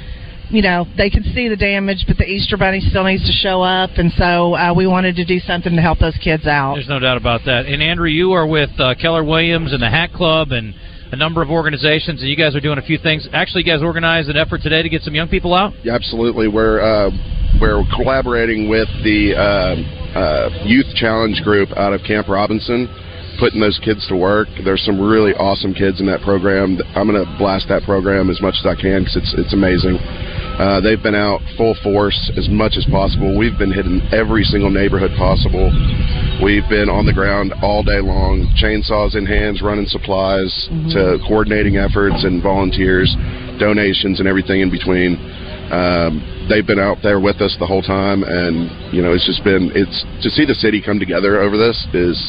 [0.51, 3.61] You know they can see the damage, but the Easter Bunny still needs to show
[3.61, 6.73] up, and so uh, we wanted to do something to help those kids out.
[6.73, 7.67] There's no doubt about that.
[7.67, 10.73] And Andrew, you are with uh, Keller Williams and the Hat Club and
[11.11, 13.27] a number of organizations, and you guys are doing a few things.
[13.33, 15.73] Actually, you guys organized an effort today to get some young people out.
[15.83, 16.47] Yeah, absolutely.
[16.47, 17.09] We're uh,
[17.59, 22.87] we're collaborating with the uh, uh, Youth Challenge group out of Camp Robinson,
[23.39, 24.47] putting those kids to work.
[24.63, 26.77] There's some really awesome kids in that program.
[26.95, 29.97] I'm going to blast that program as much as I can because it's it's amazing.
[30.59, 33.37] Uh, they've been out full force as much as possible.
[33.37, 35.71] We've been hitting every single neighborhood possible.
[36.43, 40.51] We've been on the ground all day long, chainsaws in hands, running supplies
[40.91, 43.07] to coordinating efforts and volunteers,
[43.55, 45.15] donations, and everything in between.
[45.71, 46.19] Um,
[46.51, 49.71] they've been out there with us the whole time, and you know it's just been
[49.71, 52.19] it's to see the city come together over this is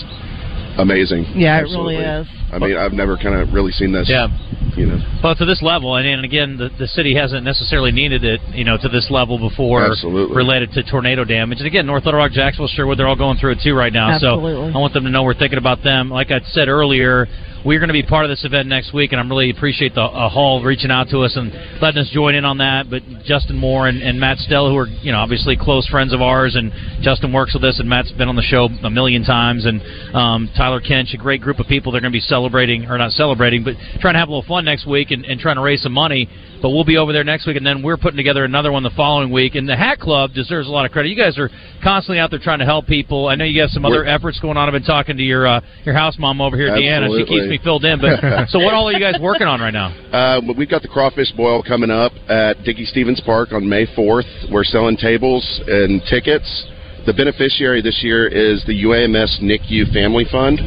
[0.80, 1.24] amazing.
[1.34, 1.96] Yeah, it Absolutely.
[1.96, 2.26] really is.
[2.52, 4.08] I mean, I've never kind of really seen this.
[4.08, 4.28] Yeah.
[4.76, 4.98] You know.
[5.22, 8.64] Well, to this level, and, and again, the, the city hasn't necessarily needed it, you
[8.64, 10.36] know, to this level before, Absolutely.
[10.36, 11.58] related to tornado damage.
[11.58, 14.10] And again, North Little Rock, Jacksonville, Sherwood, they're all going through it too right now.
[14.10, 14.72] Absolutely.
[14.72, 16.08] So I want them to know we're thinking about them.
[16.08, 17.26] Like I said earlier,
[17.64, 20.02] we're going to be part of this event next week, and I'm really appreciate the
[20.02, 21.52] uh, Hall reaching out to us and
[21.82, 22.88] letting us join in on that.
[22.88, 26.22] But Justin Moore and, and Matt Stella, who are you know obviously close friends of
[26.22, 29.66] ours, and Justin works with us, and Matt's been on the show a million times,
[29.66, 29.82] and
[30.14, 31.92] um, Tyler Kench, a great group of people.
[31.92, 34.64] They're going to be celebrating, or not celebrating, but trying to have a little fun
[34.64, 36.28] next week and, and trying to raise some money.
[36.62, 38.90] But we'll be over there next week, and then we're putting together another one the
[38.96, 39.54] following week.
[39.54, 41.08] And the Hat Club deserves a lot of credit.
[41.08, 41.48] You guys are
[41.82, 43.28] constantly out there trying to help people.
[43.28, 44.68] I know you have some other We're- efforts going on.
[44.68, 47.08] I've been talking to your uh, your house mom over here, Deanna.
[47.18, 48.00] She keeps me filled in.
[48.00, 49.88] But so, what all are you guys working on right now?
[50.12, 54.50] Uh, we've got the crawfish boil coming up at Dickey Stephens Park on May 4th.
[54.52, 56.66] We're selling tables and tickets.
[57.06, 60.60] The beneficiary this year is the UAMS NICU Family Fund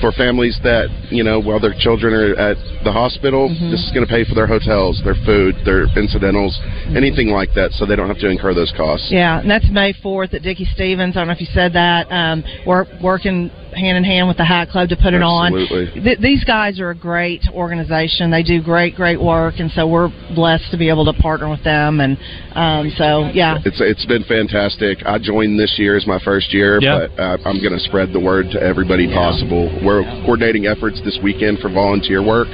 [0.00, 3.70] for families that, you know, while their children are at the hospital, Mm-hmm.
[3.70, 6.58] this is going to pay for their hotels, their food, their incidentals,
[6.96, 9.08] anything like that, so they don't have to incur those costs.
[9.10, 11.16] Yeah, and that's May 4th at Dickey Stephens.
[11.16, 12.10] I don't know if you said that.
[12.10, 15.52] Um, we're working hand in hand with the Hat Club to put it on.
[15.52, 18.30] Th- these guys are a great organization.
[18.30, 21.62] They do great, great work, and so we're blessed to be able to partner with
[21.64, 22.00] them.
[22.00, 22.16] And
[22.54, 23.58] um, so, yeah.
[23.64, 24.98] It's it's been fantastic.
[25.06, 27.06] I joined this year as my first year, Yeah.
[27.08, 29.70] but uh, I'm going to spread the word to everybody possible.
[29.84, 32.48] We're coordinating efforts this weekend for volunteer work.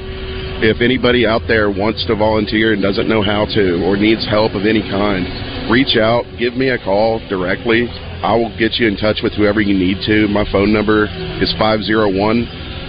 [0.62, 4.52] If anybody out there wants to volunteer and doesn't know how to or needs help
[4.52, 5.24] of any kind,
[5.72, 7.88] reach out, give me a call directly.
[8.22, 10.28] I will get you in touch with whoever you need to.
[10.28, 11.04] My phone number
[11.40, 12.44] is 501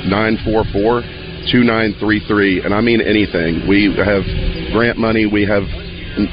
[0.10, 1.02] 944
[1.52, 2.64] 2933.
[2.64, 3.68] And I mean anything.
[3.68, 4.24] We have
[4.74, 5.64] grant money, we have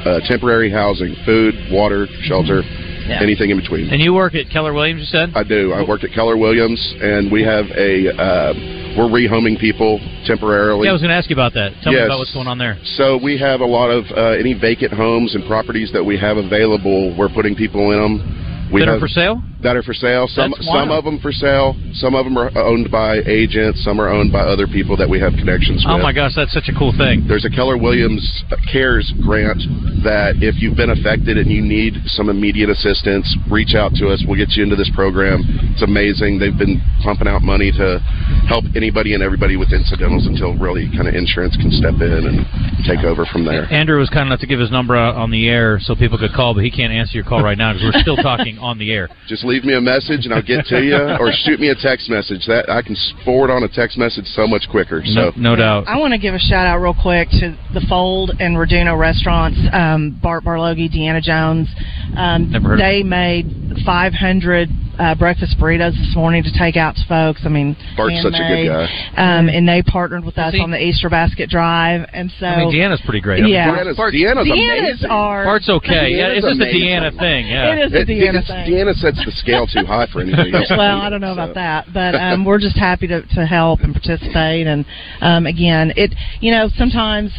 [0.05, 2.63] uh, temporary housing, food, water, shelter,
[3.07, 3.23] Yeah.
[3.23, 3.89] anything in between.
[3.89, 5.33] And you work at Keller Williams, you said?
[5.35, 5.73] I do.
[5.73, 8.53] I worked at Keller Williams, and we have a uh,
[8.99, 10.85] we're rehoming people temporarily.
[10.85, 11.73] Yeah, I was going to ask you about that.
[11.83, 12.77] Tell me about what's going on there.
[12.97, 16.37] So we have a lot of uh, any vacant homes and properties that we have
[16.37, 17.15] available.
[17.17, 18.45] We're putting people in them.
[18.73, 19.43] We That are for sale?
[19.63, 20.29] That are for sale.
[20.31, 21.75] Some some of them for sale.
[21.95, 23.83] Some of them are owned by agents.
[23.83, 25.91] Some are owned by other people that we have connections with.
[25.91, 27.27] Oh my gosh, that's such a cool thing.
[27.27, 28.23] There's a Keller Williams
[28.71, 29.59] Cares grant
[30.07, 34.23] that if you've been affected and you need some immediate assistance, reach out to us.
[34.23, 35.43] We'll get you into this program.
[35.75, 36.39] It's amazing.
[36.39, 37.99] They've been pumping out money to
[38.47, 42.47] help anybody and everybody with incidentals until really kind of insurance can step in and
[42.87, 43.67] take over from there.
[43.75, 46.33] Andrew was kind enough to give his number out on the air so people could
[46.33, 48.95] call, but he can't answer your call right now because we're still talking on the
[48.95, 49.11] air.
[49.27, 52.09] Just leave me a message and I'll get to you, or shoot me a text
[52.11, 52.45] message.
[52.47, 52.95] That I can
[53.25, 55.03] forward on a text message so much quicker.
[55.05, 55.89] So no doubt.
[55.89, 59.59] I want to give a shout out real quick to the Fold and Reduno restaurants.
[59.73, 61.69] Um, Bart Barlogi, Deanna Jones.
[62.17, 63.47] Um, Never heard of they made
[63.85, 64.69] 500
[64.99, 67.43] uh, breakfast burritos this morning to take out to folks.
[67.45, 68.85] I mean, Bart's such a good guy.
[69.17, 72.65] Um, and they partnered with us he- on the Easter basket drive, and so I
[72.67, 73.41] mean, Deanna's pretty great.
[73.41, 75.11] I mean, Yeah, Deanna's, Bart- Deanna's Deanna's amazing.
[75.11, 75.45] are.
[75.45, 76.11] Bart's okay.
[76.19, 76.65] Yeah, it's just a.
[76.65, 77.47] Deanna thing.
[77.47, 77.75] Yeah.
[77.75, 78.67] It is a It- Deanna it's- thing.
[78.75, 80.67] Deanna sets the scale too high for anything else.
[80.71, 83.93] well, I don't know about that, but um, we're just happy to, to help and
[83.93, 84.67] participate.
[84.67, 84.85] And
[85.21, 87.33] um, again, it you know sometimes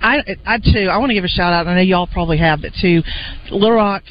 [0.00, 1.66] I I too I want to give a shout out.
[1.66, 3.02] I know y'all probably have it too.
[3.50, 4.02] Little Rock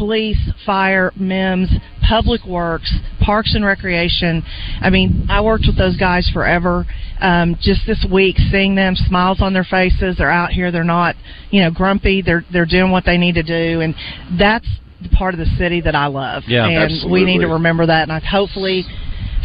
[0.00, 1.70] Police, Fire, MEMS,
[2.08, 2.90] Public Works,
[3.20, 4.42] Parks and Recreation.
[4.80, 6.86] I mean, I worked with those guys forever.
[7.20, 10.16] Um, just this week, seeing them, smiles on their faces.
[10.16, 10.72] They're out here.
[10.72, 11.16] They're not,
[11.50, 12.22] you know, grumpy.
[12.22, 13.94] They're they're doing what they need to do, and
[14.38, 14.66] that's
[15.02, 16.44] the part of the city that I love.
[16.46, 18.02] Yeah, and we need to remember that.
[18.02, 18.84] And I, hopefully,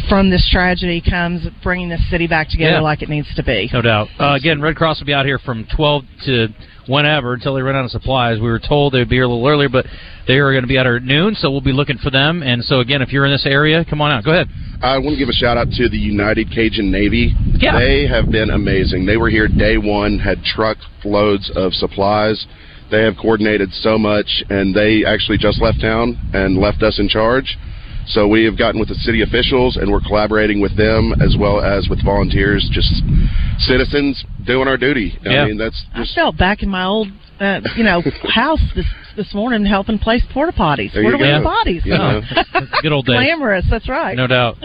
[0.08, 2.80] from this tragedy comes bringing this city back together Yeah.
[2.80, 3.68] like it needs to be.
[3.72, 4.08] No doubt.
[4.18, 6.48] Uh, again, Red Cross will be out here from 12 to
[6.86, 8.38] whenever until they run out of supplies.
[8.38, 9.86] We were told they'd be here a little earlier, but
[10.28, 12.42] they are going to be out here at noon, so we'll be looking for them.
[12.44, 14.22] And so, again, if you're in this area, come on out.
[14.24, 14.48] Go ahead.
[14.82, 17.34] I want to give a shout out to the United Cajun Navy.
[17.54, 17.76] Yeah.
[17.78, 19.06] They have been amazing.
[19.06, 22.46] They were here day one, had truck loads of supplies.
[22.90, 27.08] They have coordinated so much, and they actually just left town and left us in
[27.08, 27.56] charge.
[28.08, 31.60] So we have gotten with the city officials, and we're collaborating with them as well
[31.60, 33.02] as with volunteers, just
[33.58, 35.18] citizens doing our duty.
[35.24, 35.42] Yeah.
[35.42, 37.08] I mean, that's I felt back in my old,
[37.40, 40.92] uh, you know, house this this morning helping place porta potties.
[40.92, 41.34] There Where you do we go.
[41.34, 41.82] have bodies?
[41.84, 42.20] Yeah.
[42.82, 43.16] Good old days.
[43.16, 43.64] Glamorous.
[43.70, 44.14] That's right.
[44.16, 44.56] No doubt.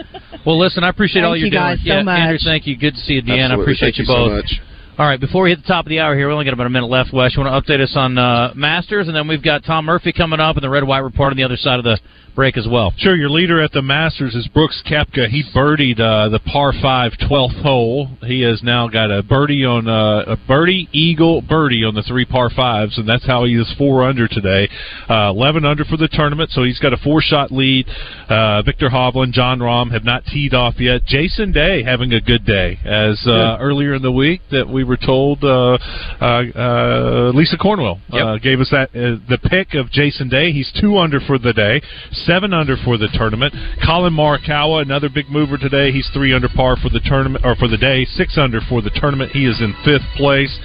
[0.46, 1.62] Well, listen, I appreciate all Thank you're you doing.
[1.62, 2.18] guys so yeah, much.
[2.20, 2.76] Andrew, thank you.
[2.76, 3.44] Good to see you, Deanna.
[3.58, 3.62] Absolutely.
[3.64, 4.32] Appreciate Thank you you so both.
[4.44, 4.60] much.
[4.98, 6.66] All right, before we hit the top of the hour here, we only got about
[6.66, 7.34] a minute left, Wes.
[7.34, 10.38] You want to update us on uh, Masters, and then we've got Tom Murphy coming
[10.38, 11.98] up and the Red White Report on the other side of the
[12.34, 12.92] break as well.
[12.96, 15.28] Sure, your leader at the Masters is Brooks Koepka.
[15.28, 18.08] He birdied uh, the par 5 12th hole.
[18.22, 22.24] He has now got a birdie on uh, a birdie, eagle, birdie on the three
[22.24, 24.68] par 5s, and that's how he is 4 under today.
[25.08, 27.86] Uh, 11 under for the tournament, so he's got a four shot lead.
[28.28, 31.04] Uh, Viktor Hovland, Jon Rahm have not teed off yet.
[31.04, 34.96] Jason Day having a good day, as uh, earlier in the week that we were
[34.96, 35.78] told uh,
[36.20, 40.52] uh, uh, Lisa Cornwell uh, gave us that uh, the pick of Jason Day.
[40.52, 41.82] He's two under for the day,
[42.26, 43.54] seven under for the tournament.
[43.84, 45.92] Collin Morikawa, another big mover today.
[45.92, 48.90] He's three under par for the tournament or for the day, six under for the
[48.90, 49.32] tournament.
[49.32, 50.56] He is in fifth place.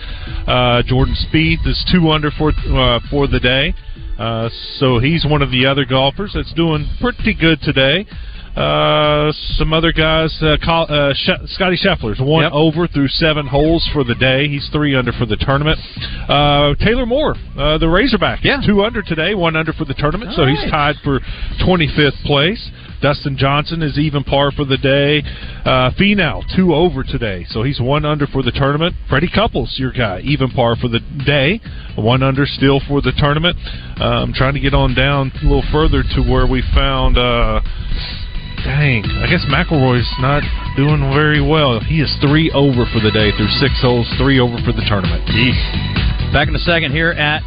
[0.47, 3.73] Uh, Jordan Spieth is two under for uh, for the day.
[4.17, 4.49] Uh,
[4.79, 8.05] so he's one of the other golfers that's doing pretty good today.
[8.57, 12.51] Uh, some other guys, uh, Col- uh, Sh- Scotty Scheffler's one Yep.
[12.53, 14.47] over through seven holes for the day.
[14.47, 15.79] He's three under for the tournament.
[16.27, 18.59] Uh, Taylor Moore, uh, the Razorback, Yeah.
[18.65, 21.19] two under today, one under for the tournament, so All he's tied for
[21.59, 22.71] 25th place.
[22.99, 25.21] Dustin Johnson is even par for the day.
[25.63, 28.95] Uh, Finau, two over today, so he's one under for the tournament.
[29.07, 31.61] Freddie Couples, your guy, even par for the day,
[31.95, 33.55] one under still for the tournament.
[34.01, 37.19] Uh, I'm trying to get on down a little further to where we found.
[37.19, 37.61] Uh,
[38.67, 40.43] Dang, I guess McIlroy's not
[40.75, 41.79] doing very well.
[41.79, 45.23] He is three over for the day through six holes, three over for the tournament.
[46.33, 47.41] Back in a second here at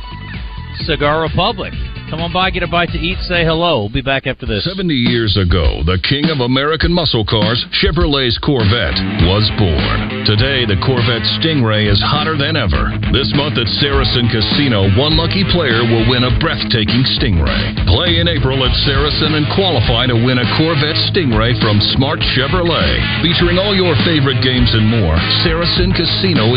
[0.86, 1.72] Cigar Republic.
[2.10, 3.86] Come on by, get a bite to eat, say hello.
[3.86, 4.66] We'll be back after this.
[4.66, 8.98] 70 years ago, the king of American muscle cars, Chevrolet's Corvette,
[9.30, 10.26] was born.
[10.26, 12.90] Today, the Corvette Stingray is hotter than ever.
[13.14, 17.78] This month at Saracen Casino, one lucky player will win a breathtaking Stingray.
[17.86, 23.22] Play in April at Saracen and qualify to win a Corvette Stingray from Smart Chevrolet.
[23.22, 25.14] Featuring all your favorite games and more,
[25.46, 26.48] Saracen Casino